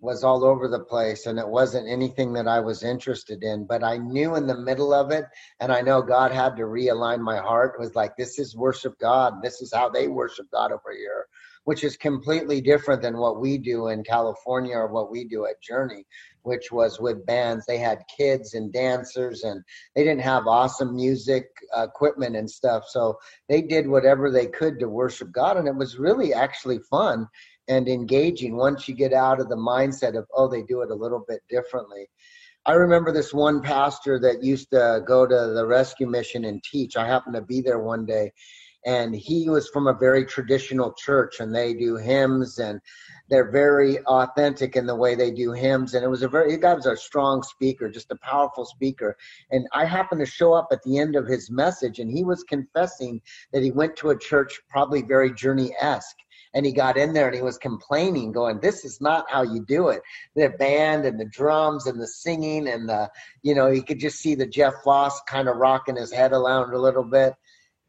[0.00, 3.66] was all over the place and it wasn't anything that I was interested in.
[3.66, 5.26] But I knew in the middle of it,
[5.60, 7.74] and I know God had to realign my heart.
[7.76, 9.42] It was like, this is worship God.
[9.42, 11.26] This is how they worship God over here,
[11.64, 15.60] which is completely different than what we do in California or what we do at
[15.60, 16.06] Journey,
[16.42, 17.66] which was with bands.
[17.66, 19.62] They had kids and dancers, and
[19.94, 22.84] they didn't have awesome music uh, equipment and stuff.
[22.88, 25.56] So they did whatever they could to worship God.
[25.56, 27.26] And it was really actually fun
[27.70, 30.94] and engaging once you get out of the mindset of oh they do it a
[30.94, 32.06] little bit differently
[32.66, 36.96] i remember this one pastor that used to go to the rescue mission and teach
[36.96, 38.30] i happened to be there one day
[38.86, 42.80] and he was from a very traditional church and they do hymns and
[43.30, 45.94] they're very authentic in the way they do hymns.
[45.94, 49.16] And it was a very guy was a strong speaker just a powerful speaker.
[49.50, 52.42] And i happened to show up at the end of his message and he was
[52.42, 56.16] confessing that he went to a church probably very journey-esque.
[56.52, 59.64] And he got in there and he was complaining going this is not how you
[59.64, 60.02] do it.
[60.34, 63.08] The band and the drums and the singing and the
[63.42, 66.74] you know you could just see the jeff voss kind of rocking his head around
[66.74, 67.34] a little bit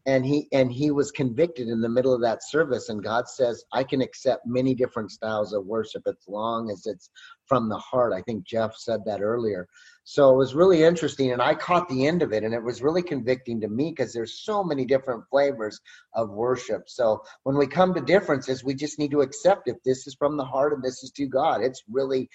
[0.06, 3.64] and he and he was convicted in the middle of that service and god says
[3.74, 7.10] i can accept many different styles of worship as long as it's
[7.46, 8.14] from the heart.
[8.14, 9.68] I think jeff said that earlier.
[10.04, 12.82] So it was really interesting and i caught the end of it and it was
[12.82, 15.80] really convicting to me because there's so many different flavors
[16.14, 16.84] of worship.
[16.88, 20.38] So when we come to differences we just need to accept if this is from
[20.38, 21.62] the heart and this is to god.
[21.62, 22.30] It's really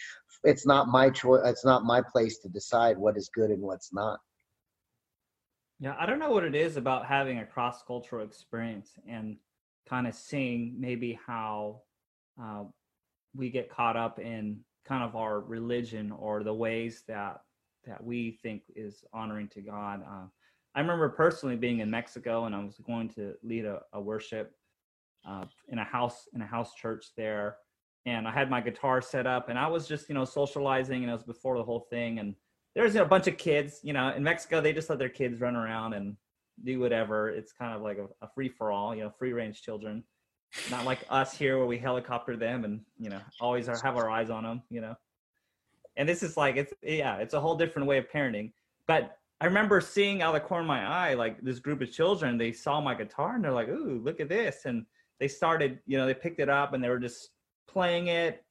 [0.44, 3.92] it's not my choice it's not my place to decide what is good and what's
[3.92, 4.20] not
[5.78, 9.36] yeah, I don't know what it is about having a cross cultural experience and
[9.88, 11.82] kind of seeing maybe how
[12.40, 12.64] uh,
[13.34, 17.40] we get caught up in kind of our religion or the ways that
[17.86, 20.02] that we think is honoring to God.
[20.02, 20.26] Uh,
[20.74, 24.54] I remember personally being in Mexico and I was going to lead a, a worship
[25.26, 27.58] uh, in a house in a house church there,
[28.06, 31.10] and I had my guitar set up and I was just you know socializing and
[31.10, 32.34] it was before the whole thing and
[32.76, 33.80] there's a bunch of kids.
[33.82, 36.16] You know, in Mexico they just let their kids run around and
[36.62, 37.30] do whatever.
[37.30, 38.94] It's kind of like a, a free for all.
[38.94, 40.04] You know, free range children.
[40.70, 44.08] Not like us here where we helicopter them and you know always are, have our
[44.08, 44.62] eyes on them.
[44.70, 44.94] You know,
[45.96, 48.52] and this is like it's yeah, it's a whole different way of parenting.
[48.86, 51.90] But I remember seeing out of the corner of my eye like this group of
[51.90, 52.38] children.
[52.38, 54.84] They saw my guitar and they're like, "Ooh, look at this!" And
[55.18, 57.30] they started, you know, they picked it up and they were just
[57.66, 58.44] playing it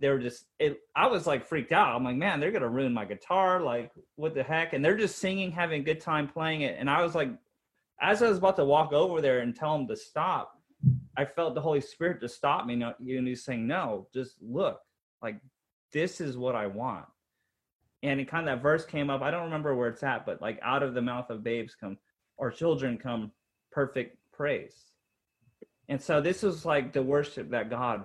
[0.00, 1.94] they were just it, i was like freaked out.
[1.94, 4.72] I'm like man they're gonna ruin my guitar like what the heck?
[4.72, 6.76] And they're just singing having a good time playing it.
[6.78, 7.30] And i was like
[8.00, 10.52] as i was about to walk over there and tell them to stop
[11.16, 14.80] i felt the holy spirit to stop me and he's saying no just look
[15.22, 15.40] like
[15.92, 17.06] this is what i want.
[18.04, 20.40] And it kind of that verse came up i don't remember where it's at but
[20.40, 21.98] like out of the mouth of babes come
[22.36, 23.32] or children come
[23.72, 24.92] perfect praise.
[25.88, 28.04] And so this was like the worship that god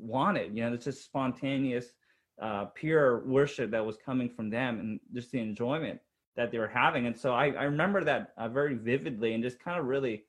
[0.00, 0.56] wanted.
[0.56, 1.92] You know, it's just spontaneous,
[2.40, 6.00] uh, pure worship that was coming from them and just the enjoyment
[6.36, 7.06] that they were having.
[7.06, 10.24] And so I, I remember that uh, very vividly and just kind of really,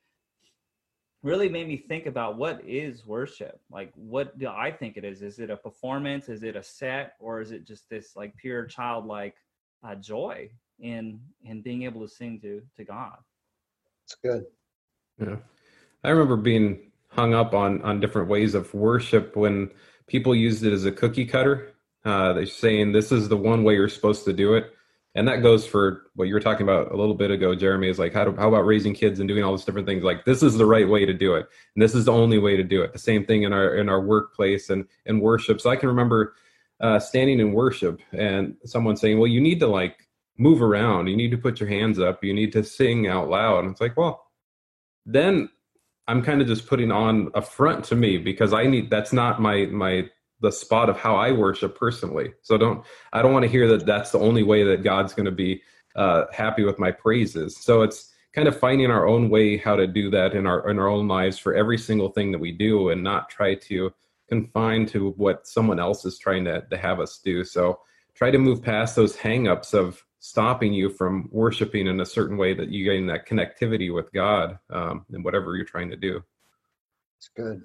[1.24, 3.62] really made me think about what is worship?
[3.72, 5.22] Like, what do I think it is?
[5.22, 6.28] Is it a performance?
[6.28, 7.14] Is it a set?
[7.20, 9.36] Or is it just this like pure childlike
[9.84, 10.50] uh, joy
[10.80, 13.18] in, in being able to sing to, to God?
[14.06, 14.46] It's good.
[15.20, 15.38] Yeah.
[16.04, 19.70] I remember being hung up on on different ways of worship when
[20.08, 21.74] people used it as a cookie cutter.
[22.04, 24.74] Uh, they're saying this is the one way you're supposed to do it,
[25.14, 27.90] and that goes for what you were talking about a little bit ago, Jeremy.
[27.90, 30.04] Is like how do, how about raising kids and doing all these different things?
[30.04, 32.56] Like this is the right way to do it, and this is the only way
[32.58, 32.94] to do it.
[32.94, 35.62] The same thing in our in our workplace and and worship.
[35.62, 36.34] So I can remember
[36.80, 40.08] uh, standing in worship and someone saying, "Well, you need to like
[40.38, 41.08] move around.
[41.08, 42.24] You need to put your hands up.
[42.24, 44.26] You need to sing out loud." And it's like, well,
[45.06, 45.50] then
[46.12, 49.42] I'm kind of just putting on a front to me because I need that's not
[49.42, 50.10] my my
[50.42, 52.34] the spot of how I worship personally.
[52.42, 52.84] So don't
[53.14, 55.62] I don't want to hear that that's the only way that God's going to be
[55.96, 57.56] uh, happy with my praises.
[57.58, 60.80] So it's kind of finding our own way how to do that in our in
[60.80, 63.94] our own lives for every single thing that we do, and not try to
[64.28, 67.44] confine to what someone else is trying to, to have us do.
[67.46, 67.80] So
[68.16, 72.54] try to move past those hangups of stopping you from worshiping in a certain way
[72.54, 76.24] that you gain that connectivity with God um, and whatever you're trying to do.
[77.18, 77.64] It's good.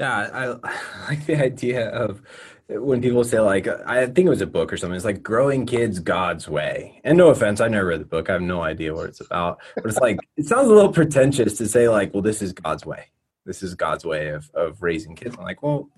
[0.00, 2.22] Yeah, I, I like the idea of
[2.68, 4.96] when people say like I think it was a book or something.
[4.96, 7.00] It's like growing kids God's way.
[7.04, 8.28] And no offense, I never read the book.
[8.28, 9.60] I have no idea what it's about.
[9.76, 12.84] But it's like it sounds a little pretentious to say like, well, this is God's
[12.84, 13.06] way.
[13.46, 15.36] This is God's way of of raising kids.
[15.38, 15.88] I'm like, well,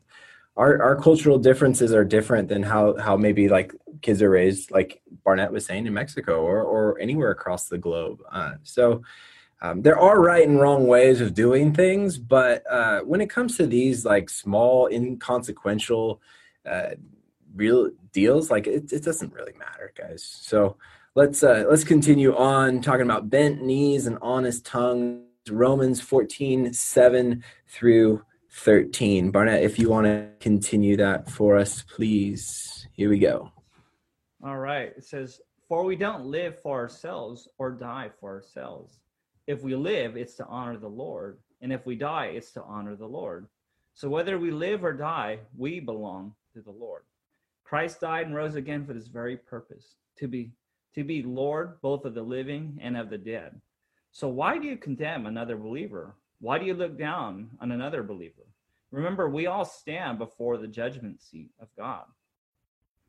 [0.56, 3.72] our our cultural differences are different than how how maybe like
[4.02, 8.22] kids are raised, like Barnett was saying in Mexico or or anywhere across the globe.
[8.30, 9.02] Uh, so
[9.62, 13.56] um, there are right and wrong ways of doing things, but uh, when it comes
[13.56, 16.20] to these like small, inconsequential,
[16.68, 16.90] uh,
[17.54, 20.24] real deals, like it, it doesn't really matter, guys.
[20.24, 20.76] So
[21.14, 25.22] let's uh, let's continue on talking about bent knees and honest tongues.
[25.50, 28.22] Romans 14, 7 through
[28.52, 29.30] 13.
[29.30, 32.86] Barnett, if you want to continue that for us, please.
[32.92, 33.50] Here we go.
[34.44, 34.92] All right.
[34.96, 39.00] It says, For we don't live for ourselves or die for ourselves
[39.46, 41.38] if we live, it's to honor the Lord.
[41.60, 43.48] And if we die, it's to honor the Lord.
[43.94, 47.02] So whether we live or die, we belong to the Lord.
[47.64, 50.52] Christ died and rose again for this very purpose, to be
[50.94, 53.58] to be Lord both of the living and of the dead.
[54.10, 56.14] So why do you condemn another believer?
[56.42, 58.48] Why do you look down on another believer?
[58.90, 62.02] Remember, we all stand before the judgment seat of God.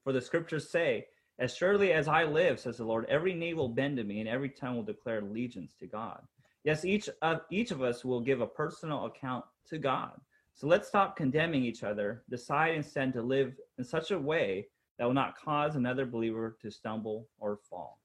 [0.03, 1.07] For the scriptures say,
[1.39, 4.29] as surely as I live, says the Lord, every knee will bend to me and
[4.29, 6.21] every tongue will declare allegiance to God.
[6.63, 10.11] Yes, each of each of us will give a personal account to God.
[10.53, 12.21] So let's stop condemning each other.
[12.29, 14.67] Decide instead to live in such a way
[14.99, 18.03] that will not cause another believer to stumble or fall.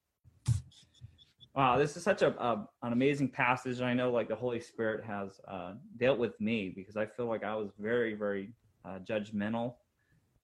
[1.58, 3.80] Wow, this is such a, a an amazing passage.
[3.80, 7.42] I know, like the Holy Spirit has uh, dealt with me because I feel like
[7.42, 8.52] I was very, very
[8.84, 9.74] uh, judgmental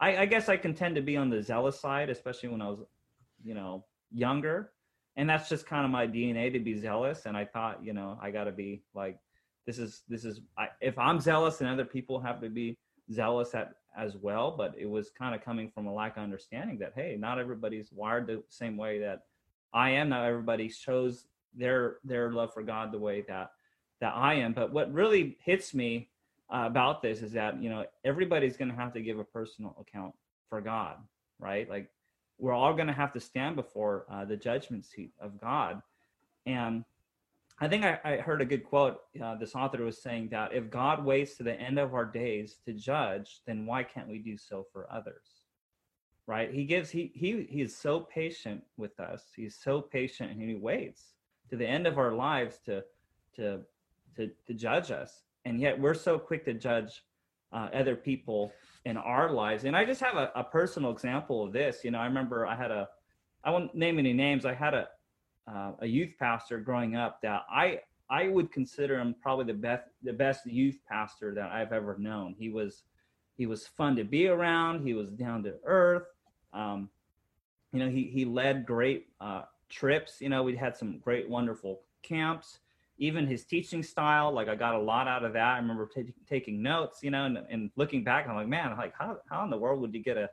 [0.00, 2.68] I, I guess I can tend to be on the zealous side, especially when I
[2.68, 2.80] was,
[3.42, 4.72] you know, younger.
[5.16, 7.26] And that's just kind of my DNA to be zealous.
[7.26, 9.18] And I thought, you know, I got to be like,
[9.66, 12.76] this is this is I, if I'm zealous, and other people have to be
[13.12, 14.54] zealous at as well.
[14.56, 17.90] But it was kind of coming from a lack of understanding that hey, not everybody's
[17.92, 19.22] wired the same way that
[19.74, 20.08] I am.
[20.08, 23.50] Not everybody shows their their love for God the way that
[24.00, 24.52] that I am.
[24.52, 26.08] But what really hits me
[26.52, 29.76] uh, about this is that you know everybody's going to have to give a personal
[29.80, 30.14] account
[30.48, 30.96] for God,
[31.38, 31.68] right?
[31.68, 31.90] Like
[32.38, 35.82] we're all going to have to stand before uh, the judgment seat of God,
[36.46, 36.84] and
[37.60, 38.98] I think I, I heard a good quote.
[39.22, 42.56] Uh, this author was saying that if God waits to the end of our days
[42.64, 45.33] to judge, then why can't we do so for others?
[46.26, 46.52] Right?
[46.52, 49.24] He gives he he he is so patient with us.
[49.36, 51.14] He's so patient, and he waits
[51.50, 52.82] to the end of our lives to
[53.36, 53.60] to
[54.16, 57.04] to to judge us and yet we're so quick to judge
[57.52, 58.52] uh, other people
[58.84, 59.64] in our lives.
[59.64, 61.84] And I just have a, a, personal example of this.
[61.84, 62.88] You know, I remember I had a,
[63.44, 64.44] I won't name any names.
[64.44, 64.88] I had a,
[65.46, 69.84] uh, a youth pastor growing up that I, I would consider him probably the best,
[70.02, 72.34] the best youth pastor that I've ever known.
[72.38, 72.82] He was,
[73.36, 74.86] he was fun to be around.
[74.86, 76.06] He was down to earth.
[76.54, 76.88] Um,
[77.72, 80.20] you know, he, he led great uh, trips.
[80.20, 82.60] You know, we had some great, wonderful camps
[82.98, 85.54] even his teaching style, like I got a lot out of that.
[85.54, 88.94] I remember t- taking notes, you know, and, and looking back, I'm like, man, like
[88.96, 90.30] how, how in the world would you get a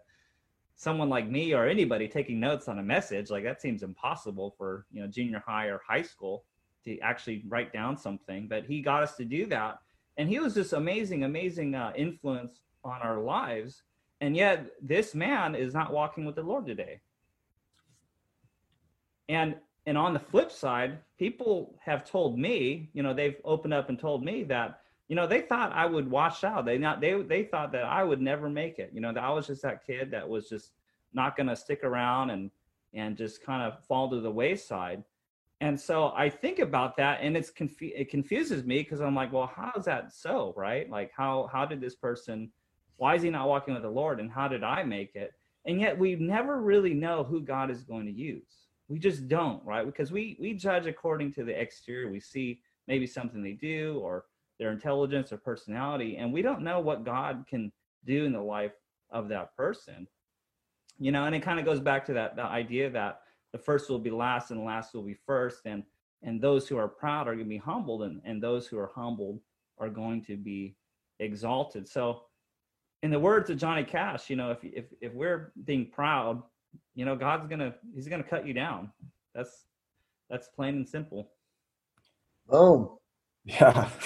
[0.75, 3.29] someone like me or anybody taking notes on a message?
[3.29, 6.43] Like that seems impossible for you know junior high or high school
[6.85, 8.47] to actually write down something.
[8.47, 9.79] But he got us to do that,
[10.17, 13.81] and he was this amazing, amazing uh, influence on our lives.
[14.21, 17.01] And yet, this man is not walking with the Lord today.
[19.27, 19.55] And
[19.87, 23.97] and on the flip side, people have told me, you know, they've opened up and
[23.97, 26.65] told me that, you know, they thought I would wash out.
[26.65, 28.91] They not they they thought that I would never make it.
[28.93, 30.71] You know, that I was just that kid that was just
[31.13, 32.51] not going to stick around and
[32.93, 35.03] and just kind of fall to the wayside.
[35.61, 39.31] And so I think about that, and it's confu- it confuses me because I'm like,
[39.31, 40.89] well, how is that so, right?
[40.89, 42.51] Like, how how did this person?
[43.01, 45.33] Why is he not walking with the Lord, and how did I make it?
[45.65, 48.67] And yet we never really know who God is going to use.
[48.89, 49.87] We just don't right?
[49.87, 52.11] Because we we judge according to the exterior.
[52.11, 54.25] We see maybe something they do or
[54.59, 57.71] their intelligence or personality and we don't know what god can
[58.05, 58.73] do in the life
[59.09, 60.07] of that person.
[60.99, 63.21] You know and it kind of goes back to that the idea that
[63.51, 65.81] the first will be last and the last will be first and
[66.21, 68.91] and those who are proud are going to be humbled and, and those who are
[68.93, 69.39] humbled
[69.79, 70.75] are going to be
[71.17, 71.87] exalted.
[71.87, 72.25] So
[73.03, 76.41] in the words of johnny cash you know if if, if we're being proud
[76.95, 78.91] you know god's gonna he's gonna cut you down
[79.33, 79.65] that's
[80.29, 81.31] that's plain and simple
[82.51, 82.89] Boom.
[83.45, 83.89] Yeah.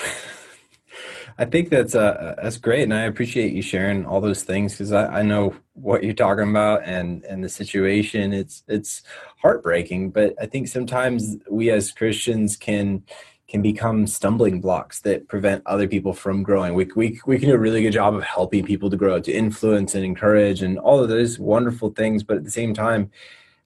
[1.37, 4.93] I think that's uh that's great, and I appreciate you sharing all those things because
[4.93, 8.31] I, I know what you're talking about and and the situation.
[8.31, 9.03] It's it's
[9.41, 13.03] heartbreaking, but I think sometimes we as Christians can
[13.47, 16.73] can become stumbling blocks that prevent other people from growing.
[16.73, 19.31] We we we can do a really good job of helping people to grow, to
[19.31, 22.23] influence and encourage, and all of those wonderful things.
[22.23, 23.11] But at the same time,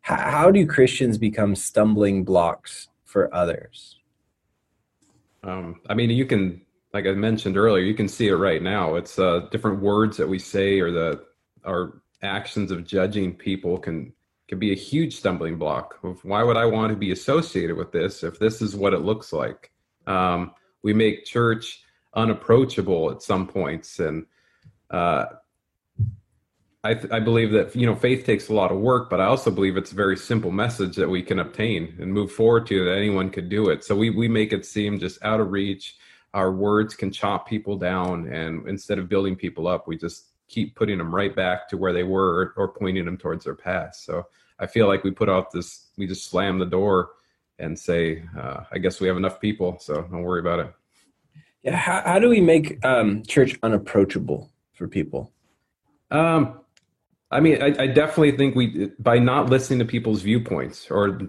[0.01, 3.97] how, how do Christians become stumbling blocks for others?
[5.43, 6.61] Um, I mean, you can,
[6.93, 8.95] like I mentioned earlier, you can see it right now.
[8.95, 11.25] It's uh, different words that we say or the
[11.65, 14.11] our actions of judging people can
[14.49, 15.99] can be a huge stumbling block.
[16.03, 19.01] Of why would I want to be associated with this if this is what it
[19.01, 19.71] looks like?
[20.07, 21.83] Um, we make church
[22.15, 24.25] unapproachable at some points, and
[24.89, 25.25] uh,
[26.83, 29.25] I, th- I believe that you know faith takes a lot of work, but I
[29.25, 32.85] also believe it's a very simple message that we can obtain and move forward to
[32.85, 33.83] that anyone could do it.
[33.83, 35.95] So we we make it seem just out of reach.
[36.33, 40.75] Our words can chop people down, and instead of building people up, we just keep
[40.75, 44.03] putting them right back to where they were or pointing them towards their past.
[44.03, 44.25] So
[44.59, 47.11] I feel like we put out this, we just slam the door
[47.59, 50.73] and say, uh, I guess we have enough people, so don't worry about it.
[51.63, 55.31] Yeah, how, how do we make um, church unapproachable for people?
[56.09, 56.61] Um,
[57.31, 61.19] I mean, I, I, definitely think we by not listening to people's viewpoints or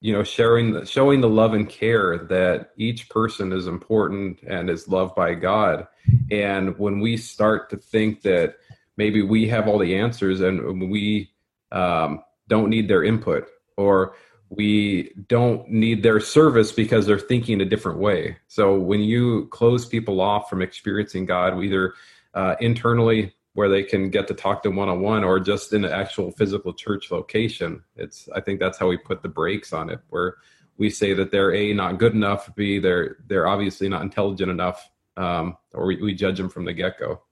[0.00, 4.70] you know sharing the, showing the love and care that each person is important and
[4.70, 5.86] is loved by God.
[6.30, 8.56] And when we start to think that
[8.96, 11.30] maybe we have all the answers and we
[11.72, 13.46] um, don't need their input
[13.76, 14.14] or
[14.50, 18.36] we don't need their service because they're thinking a different way.
[18.48, 21.94] So when you close people off from experiencing God, either
[22.34, 25.84] uh, internally where they can get to talk to one on one or just in
[25.84, 27.82] an actual physical church location.
[27.96, 30.36] It's I think that's how we put the brakes on it, where
[30.78, 34.88] we say that they're a not good enough, b they're they're obviously not intelligent enough,
[35.16, 37.22] um, or we, we judge them from the get go.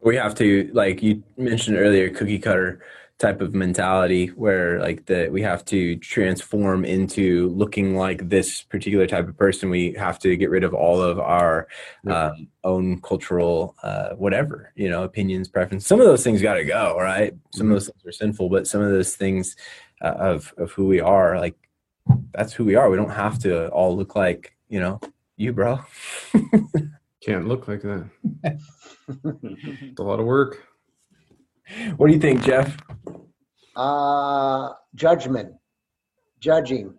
[0.00, 2.82] We have to, like you mentioned earlier, cookie cutter
[3.18, 9.06] type of mentality where like that we have to transform into looking like this particular
[9.06, 9.70] type of person.
[9.70, 11.68] We have to get rid of all of our
[12.08, 16.64] um, own cultural uh, whatever you know opinions preference some of those things got to
[16.64, 17.32] go right?
[17.52, 19.56] Some of those things are sinful but some of those things
[20.02, 21.56] uh, of of who we are like
[22.32, 22.90] that's who we are.
[22.90, 25.00] We don't have to all look like you know
[25.36, 25.80] you bro.
[27.24, 28.10] Can't look like that.
[29.06, 30.66] It's a lot of work
[31.96, 32.76] what do you think, Jeff?
[33.76, 35.54] Uh, judgment,
[36.40, 36.94] judging.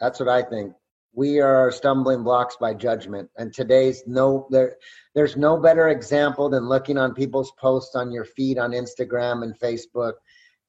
[0.00, 0.72] That's what I think.
[1.14, 4.76] We are stumbling blocks by judgment, and today's no there.
[5.14, 9.58] There's no better example than looking on people's posts on your feed on Instagram and
[9.58, 10.14] Facebook,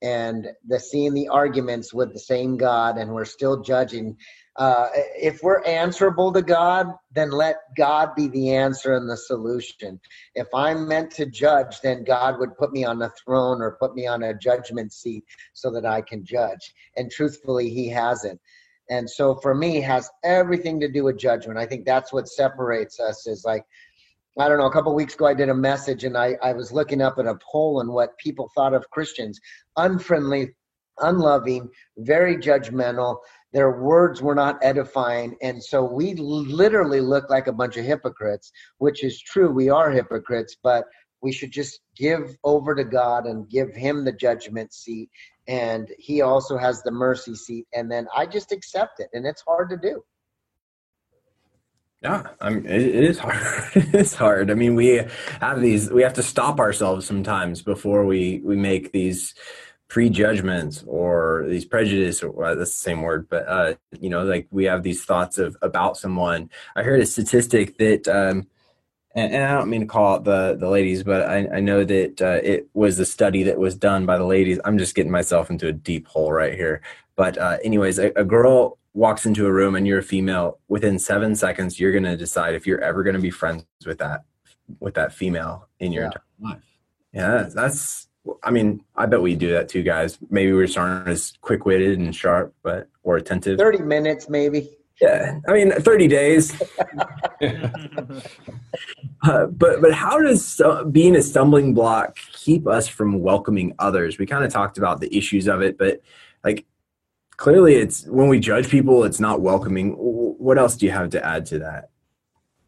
[0.02, 4.18] and the seeing the arguments with the same God, and we're still judging
[4.56, 4.88] uh,
[5.20, 10.00] if we're answerable to God, then let God be the answer and the solution.
[10.36, 13.96] If I'm meant to judge, then God would put me on the throne or put
[13.96, 15.24] me on a judgment seat
[15.54, 16.74] so that I can judge.
[16.96, 18.40] And truthfully, He hasn't.
[18.90, 21.58] And so for me, has everything to do with judgment.
[21.58, 23.66] I think that's what separates us is like,
[24.38, 26.72] I don't know, a couple weeks ago I did a message and I, I was
[26.72, 29.40] looking up at a poll and what people thought of Christians.
[29.78, 30.54] Unfriendly,
[31.00, 33.18] unloving, very judgmental
[33.54, 38.52] their words were not edifying and so we literally look like a bunch of hypocrites
[38.80, 40.86] which is true we are hypocrites but
[41.22, 45.10] we should just give over to god and give him the judgment seat
[45.48, 49.44] and he also has the mercy seat and then i just accept it and it's
[49.48, 50.04] hard to do
[52.04, 53.38] yeah, I mean, it, it is hard.
[53.76, 54.52] it's hard.
[54.52, 55.02] I mean, we
[55.40, 55.90] have these.
[55.90, 59.34] We have to stop ourselves sometimes before we we make these
[59.88, 64.48] prejudgments or these prejudice or well, that's the same word but uh, you know like
[64.50, 66.50] we have these thoughts of about someone.
[66.76, 68.48] I heard a statistic that um,
[69.16, 71.84] and, and, i don't mean to call out the the ladies but i, I know
[71.84, 74.60] that uh, it was a study that was done by the ladies.
[74.66, 76.82] I'm just getting myself into a deep hole right here.
[77.16, 81.00] But uh, anyways a, a girl walks into a room and you're a female within
[81.00, 84.24] seven seconds you're going to decide if you're ever going to be friends with that
[84.80, 86.08] with that female in your yeah.
[86.08, 86.64] entire life.
[87.14, 88.08] Yeah that's
[88.42, 90.18] I mean, I bet we do that too, guys.
[90.30, 93.58] Maybe we are aren't as quick witted and sharp, but or attentive.
[93.58, 94.70] Thirty minutes, maybe.
[95.02, 96.54] Yeah, I mean, thirty days.
[99.24, 104.18] Uh, but but how does uh, being a stumbling block keep us from welcoming others?
[104.18, 106.02] We kind of talked about the issues of it, but
[106.44, 106.66] like
[107.38, 109.92] clearly, it's when we judge people, it's not welcoming.
[109.94, 111.92] What else do you have to add to that?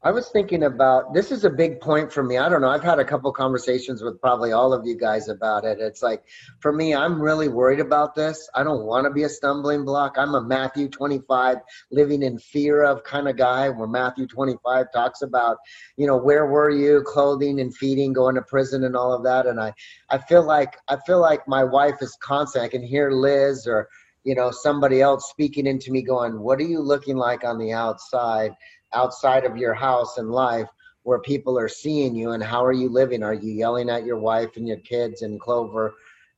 [0.06, 2.38] I was thinking about this is a big point for me.
[2.38, 2.70] I don't know.
[2.70, 5.80] I've had a couple conversations with probably all of you guys about it.
[5.80, 6.22] It's like
[6.60, 8.48] for me, I'm really worried about this.
[8.54, 10.14] I don't want to be a stumbling block.
[10.20, 11.58] I'm a Matthew 25
[11.90, 15.58] living in fear of kind of guy where Matthew 25 talks about,
[15.98, 19.48] you know, where were you, clothing and feeding, going to prison and all of that.
[19.48, 19.74] And I,
[20.12, 22.64] I feel like I feel like my wife is constant.
[22.64, 23.90] I can hear Liz or
[24.26, 27.72] you know somebody else speaking into me going, "What are you looking like on the
[27.72, 28.52] outside?"
[28.94, 30.68] Outside of your house and life
[31.04, 33.24] where people are seeing you and how are you living?
[33.24, 35.94] Are you yelling at your wife and your kids and clover?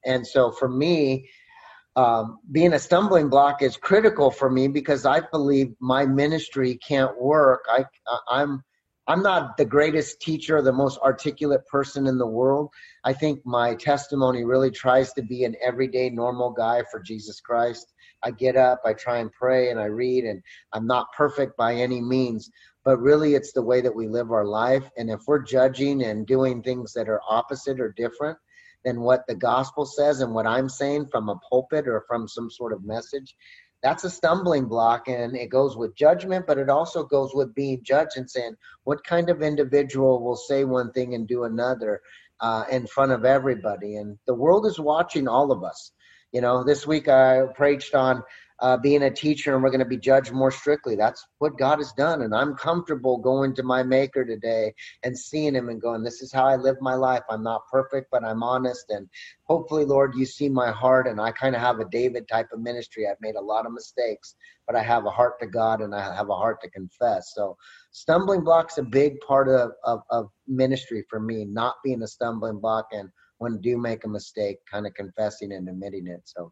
[0.05, 1.29] And so for me
[1.97, 7.19] um, being a stumbling block is critical for me because i believe my ministry can't
[7.19, 7.65] work.
[7.69, 7.85] I
[8.29, 8.63] i'm
[9.07, 12.69] i'm not the greatest teacher the most articulate person in the world
[13.03, 17.93] i think my testimony really tries to be an everyday normal guy for jesus christ
[18.23, 20.41] I get up, I try and pray, and I read, and
[20.73, 22.49] I'm not perfect by any means,
[22.83, 24.89] but really it's the way that we live our life.
[24.97, 28.37] And if we're judging and doing things that are opposite or different
[28.85, 32.49] than what the gospel says and what I'm saying from a pulpit or from some
[32.49, 33.35] sort of message,
[33.83, 37.79] that's a stumbling block and it goes with judgment but it also goes with being
[37.83, 42.01] judged and saying what kind of individual will say one thing and do another
[42.39, 43.95] uh, in front of everybody?
[43.95, 45.91] And the world is watching all of us.
[46.31, 48.21] You know, this week I preached on
[48.59, 50.95] uh, being a teacher and we're going to be judged more strictly.
[50.95, 52.23] That's what God has done.
[52.23, 56.31] And I'm comfortable going to my maker today and seeing him and going, this is
[56.31, 57.23] how I live my life.
[57.29, 58.85] I'm not perfect, but I'm honest.
[58.89, 59.07] And
[59.43, 61.07] hopefully, Lord, you see my heart.
[61.07, 63.07] And I kind of have a David type of ministry.
[63.07, 64.35] I've made a lot of mistakes,
[64.65, 67.33] but I have a heart to God and I have a heart to confess.
[67.35, 67.57] So
[67.91, 72.59] stumbling block's a big part of, of, of ministry for me, not being a stumbling
[72.59, 76.21] block and when do make a mistake, kind of confessing and admitting it.
[76.25, 76.51] So,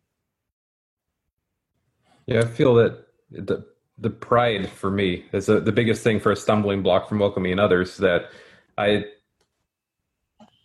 [2.27, 3.65] yeah, I feel that the
[3.97, 7.59] the pride for me is a, the biggest thing for a stumbling block from welcoming
[7.59, 7.97] others.
[7.97, 8.29] That
[8.77, 9.05] I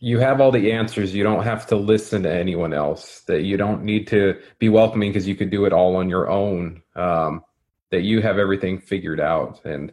[0.01, 1.15] you have all the answers.
[1.15, 3.21] You don't have to listen to anyone else.
[3.27, 6.31] That you don't need to be welcoming because you can do it all on your
[6.31, 6.83] own.
[6.97, 7.45] Um,
[7.91, 9.93] that you have everything figured out and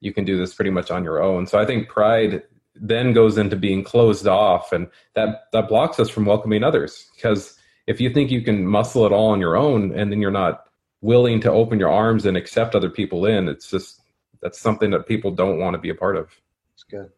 [0.00, 1.46] you can do this pretty much on your own.
[1.46, 2.42] So I think pride
[2.74, 7.58] then goes into being closed off and that that blocks us from welcoming others because
[7.86, 10.66] if you think you can muscle it all on your own and then you're not
[11.00, 14.02] willing to open your arms and accept other people in it's just
[14.42, 16.30] that's something that people don't want to be a part of.
[16.74, 17.10] It's good.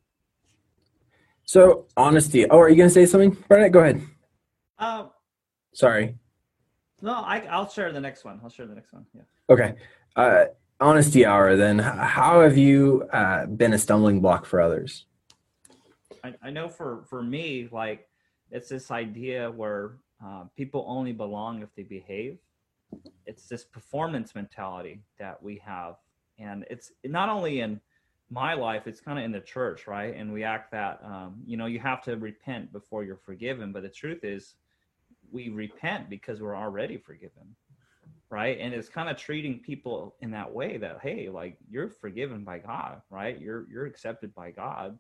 [1.45, 4.03] So honesty oh are you going to say something Bernard, go ahead.
[4.79, 5.07] Uh,
[5.73, 6.17] sorry.
[7.01, 8.41] no I, i'll share the next one.
[8.43, 9.23] I'll share the next one yeah.
[9.51, 9.75] Okay.
[10.17, 10.45] Uh,
[10.81, 11.79] honesty hour then.
[11.79, 15.07] How have you uh, been a stumbling block for others?
[16.25, 18.09] I, I know for for me like
[18.51, 19.93] it's this idea where
[20.25, 22.39] uh, people only belong if they behave
[23.27, 25.97] it's this performance mentality that we have.
[26.39, 27.81] And it's not only in
[28.31, 30.15] my life it's kind of in the church right?
[30.17, 33.73] And we act that um, you know you have to repent before you're forgiven.
[33.73, 34.55] But the truth is
[35.31, 37.55] we repent because we're already forgiven
[38.31, 38.59] right?
[38.59, 42.59] And it's kind of treating people in that way that hey like you're forgiven by
[42.59, 43.39] god right?
[43.41, 44.99] You're you're accepted by god.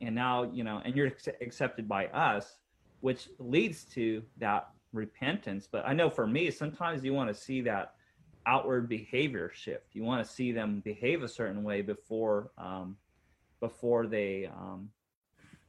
[0.00, 1.10] And now you know and you're
[1.40, 2.58] accepted by us
[3.00, 7.60] which leads to that repentance but i know for me sometimes you want to see
[7.60, 7.94] that
[8.46, 9.94] outward behavior shift.
[9.94, 12.96] You want to see them behave a certain way before um,
[13.60, 14.90] before they um,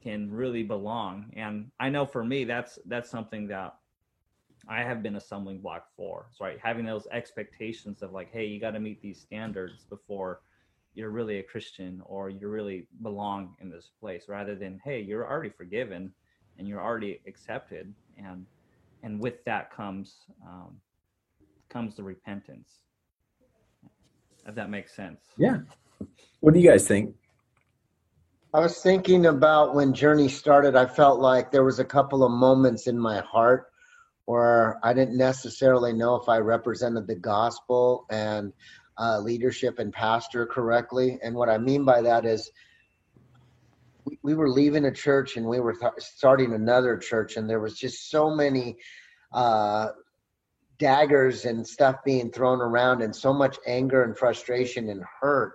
[0.02, 1.32] can really belong.
[1.34, 3.76] And i know for me that's that's something that
[4.68, 8.44] i have been a stumbling block for so right having those expectations of like hey
[8.46, 10.40] you got to meet these standards before
[10.94, 15.28] you're really a Christian or you really belong in this place rather than hey you're
[15.30, 16.12] already forgiven
[16.58, 18.46] and you're already accepted and
[19.02, 20.14] and with that comes
[20.46, 20.76] um,
[21.68, 22.70] comes the repentance.
[24.46, 25.20] If that makes sense.
[25.36, 25.58] Yeah.
[26.40, 27.14] What do you guys think?
[28.54, 32.30] I was thinking about when Journey started, I felt like there was a couple of
[32.30, 33.66] moments in my heart
[34.26, 38.52] where I didn't necessarily know if I represented the gospel and
[38.98, 41.18] uh, leadership and pastor correctly.
[41.22, 42.50] And what I mean by that is
[44.06, 47.60] we, we were leaving a church and we were th- starting another church, and there
[47.60, 48.76] was just so many
[49.32, 49.88] uh,
[50.78, 55.54] daggers and stuff being thrown around, and so much anger and frustration and hurt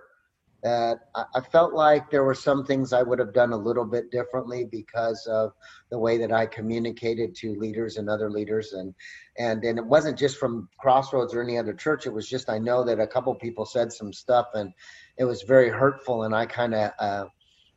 [0.62, 4.12] that I, felt like there were some things I would have done a little bit
[4.12, 5.50] differently because of
[5.90, 8.94] the way that I communicated to leaders and other leaders, and
[9.38, 12.06] and and it wasn't just from Crossroads or any other church.
[12.06, 14.72] It was just I know that a couple people said some stuff, and
[15.18, 16.90] it was very hurtful, and I kind of.
[16.98, 17.24] Uh,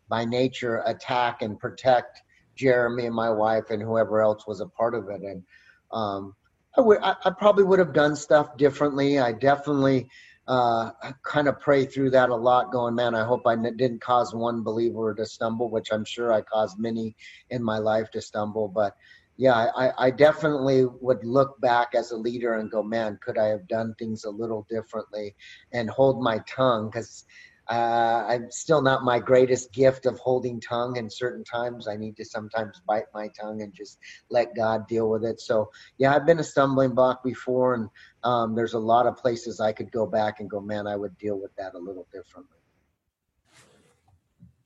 [0.10, 2.22] by nature attack and protect
[2.56, 5.22] Jeremy and my wife and whoever else was a part of it.
[5.22, 5.44] And
[5.92, 6.36] um,
[6.78, 9.20] I, I, I probably would have done stuff differently.
[9.20, 10.10] I definitely
[10.48, 10.92] uh,
[11.24, 14.34] kind of pray through that a lot, going, man, I hope I n- didn't cause
[14.34, 17.16] one believer to stumble, which I'm sure I caused many
[17.50, 18.68] in my life to stumble.
[18.68, 18.94] But
[19.38, 23.48] yeah, I, I definitely would look back as a leader and go, man, could I
[23.48, 25.36] have done things a little differently
[25.74, 26.90] and hold my tongue?
[26.90, 27.26] Because
[27.70, 30.98] uh, I'm still not my greatest gift of holding tongue.
[30.98, 33.98] And certain times I need to sometimes bite my tongue and just
[34.30, 35.42] let God deal with it.
[35.42, 37.74] So, yeah, I've been a stumbling block before.
[37.74, 37.90] And
[38.24, 41.18] um, there's a lot of places I could go back and go, man, I would
[41.18, 42.58] deal with that a little differently.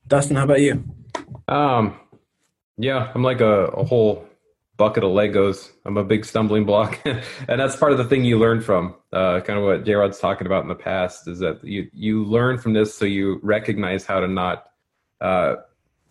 [0.06, 0.84] Dustin, how about you?
[1.48, 2.00] Um,
[2.76, 4.26] yeah, I'm like a, a whole
[4.80, 5.70] bucket of Legos.
[5.84, 8.94] I'm a big stumbling block, and that's part of the thing you learn from.
[9.12, 12.24] Uh, kind of what J Rod's talking about in the past is that you you
[12.24, 14.70] learn from this, so you recognize how to not
[15.20, 15.56] uh,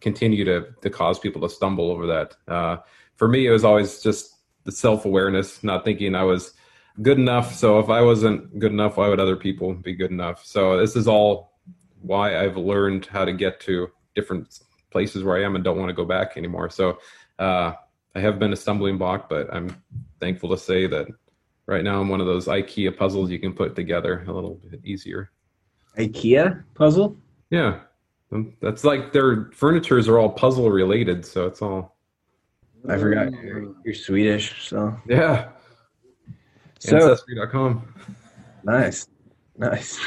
[0.02, 2.36] continue to to cause people to stumble over that.
[2.48, 2.78] Uh,
[3.16, 6.54] for me, it was always just the self awareness, not thinking I was
[7.02, 7.56] good enough.
[7.56, 10.46] So if I wasn't good enough, why would other people be good enough?
[10.46, 11.58] So this is all
[12.02, 14.60] why I've learned how to get to different
[14.92, 16.70] places where I am and don't want to go back anymore.
[16.70, 17.00] So.
[17.40, 17.74] Uh,
[18.16, 19.76] I have been a stumbling block, but I'm
[20.20, 21.08] thankful to say that
[21.68, 24.82] right now I'm one of those IKEA puzzles you can put together a little bit
[24.84, 25.32] easier.
[25.98, 27.16] IKEA puzzle?
[27.50, 27.80] Yeah.
[28.32, 31.96] Um, that's like their furnitures are all puzzle related, so it's all.
[32.88, 35.50] I forgot you're, you're Swedish, so yeah.
[36.80, 37.94] So Ancestry.com.
[38.64, 39.08] nice,
[39.58, 40.00] nice.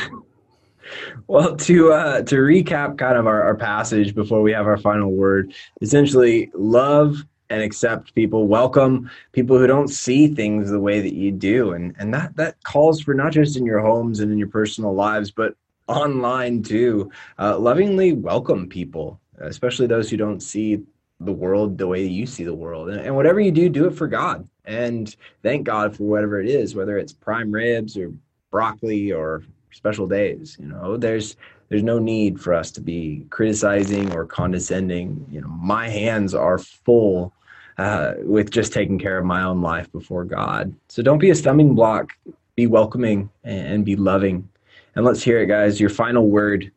[1.26, 5.12] Well, to uh, to recap, kind of our, our passage before we have our final
[5.12, 5.55] word.
[5.80, 11.30] Essentially, love and accept people welcome people who don't see things the way that you
[11.30, 11.72] do.
[11.72, 14.94] And and that that calls for not just in your homes and in your personal
[14.94, 15.55] lives but
[15.86, 17.11] online too.
[17.38, 20.80] Uh, lovingly welcome people especially those who don't see
[21.20, 22.88] the world the way you see the world.
[22.88, 24.48] And, and whatever you do do it for god.
[24.64, 28.14] And thank god for whatever it is whether it's prime ribs or
[28.50, 29.42] broccoli or
[29.72, 30.96] special days you know?
[30.96, 31.36] There's
[31.68, 35.26] there's no need for us to be criticizing or condescending.
[35.30, 37.34] You know my hands are full
[37.79, 40.75] uh, with just taking care of my own life before God.
[40.89, 42.11] So don't be a stumbling block.
[42.55, 44.49] Be welcoming and be loving.
[44.95, 45.81] And let's hear it, guys.
[45.81, 46.70] Your final word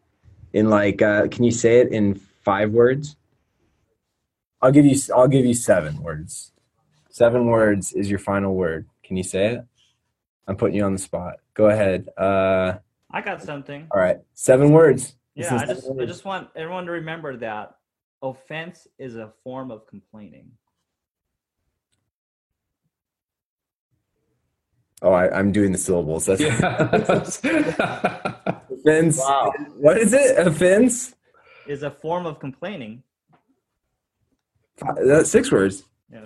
[0.54, 3.18] in like, uh, can you say it in five words?
[4.62, 4.98] I'll give you.
[5.14, 6.52] I'll give you seven words.
[7.10, 8.88] Seven words is your final word.
[9.04, 9.66] Can you say it?
[10.48, 11.36] I'm putting you on the spot.
[11.54, 12.10] Go ahead.
[12.18, 12.78] Uh,
[13.12, 13.88] I got something.
[13.92, 15.16] All right, seven words.
[15.36, 17.76] Yeah, I just I just want everyone to remember that
[18.22, 20.52] offense is a form of complaining.
[25.06, 26.26] Oh, I, am doing the syllables.
[26.26, 26.90] That's yeah.
[28.72, 29.20] offense.
[29.20, 29.54] Wow.
[29.78, 30.36] What is it?
[30.40, 31.14] Offense
[31.68, 33.04] is a form of complaining.
[34.82, 35.84] That's uh, six words.
[36.12, 36.26] Yeah.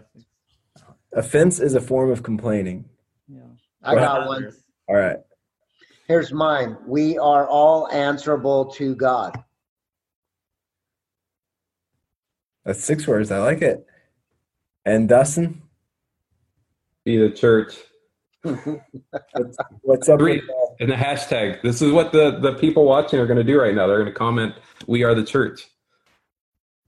[1.11, 2.85] Offense is a form of complaining.
[3.27, 3.41] Yeah.
[3.83, 4.49] I got one.
[4.87, 5.17] All right.
[6.07, 6.77] Here's mine.
[6.87, 9.43] We are all answerable to God.
[12.63, 13.29] That's six words.
[13.29, 13.85] I like it.
[14.85, 15.63] And Dustin?
[17.03, 17.75] Be the church
[19.33, 20.41] what's, what's up Three,
[20.79, 21.61] and the hashtag.
[21.61, 23.87] This is what the, the people watching are going to do right now.
[23.87, 24.55] They're going to comment,
[24.87, 25.67] "We are the church."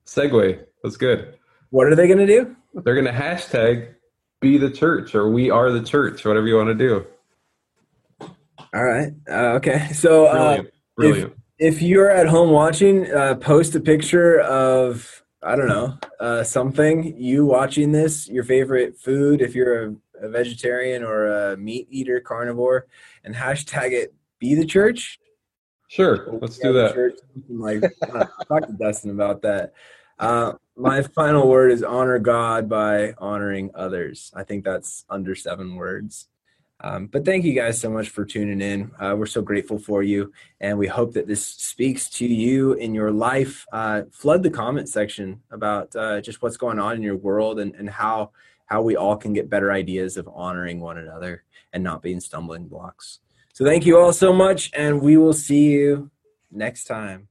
[0.06, 0.64] Segue.
[0.84, 1.38] That's good.
[1.70, 2.56] What are they going to do?
[2.74, 3.94] They're going to hashtag
[4.40, 7.06] "Be the church" or "We are the church," whatever you want to do.
[8.74, 9.12] All right.
[9.30, 9.90] Uh, okay.
[9.94, 10.74] So, uh, brilliant.
[10.96, 11.34] Brilliant.
[11.58, 16.44] If, if, you're at home watching, uh, post a picture of I don't know uh,
[16.44, 19.42] something you watching this, your favorite food.
[19.42, 22.88] If you're a a vegetarian or a meat eater, carnivore,
[23.24, 25.20] and hashtag it be the church.
[25.90, 26.94] Sure, let's do that.
[26.94, 27.20] Church.
[27.50, 27.82] Like,
[28.48, 29.74] talk to Dustin about that.
[30.18, 34.32] Uh, my final word is honor God by honoring others.
[34.34, 36.28] I think that's under seven words.
[36.84, 38.92] Um, but thank you guys so much for tuning in.
[39.00, 42.96] Uh, we're so grateful for you, and we hope that this speaks to you in
[42.96, 43.66] your life.
[43.72, 47.76] Uh, flood the comment section about uh, just what's going on in your world and,
[47.76, 48.32] and how
[48.66, 52.68] how we all can get better ideas of honoring one another and not being stumbling
[52.68, 53.20] blocks.
[53.54, 56.10] So thank you all so much, and we will see you
[56.52, 57.28] next time.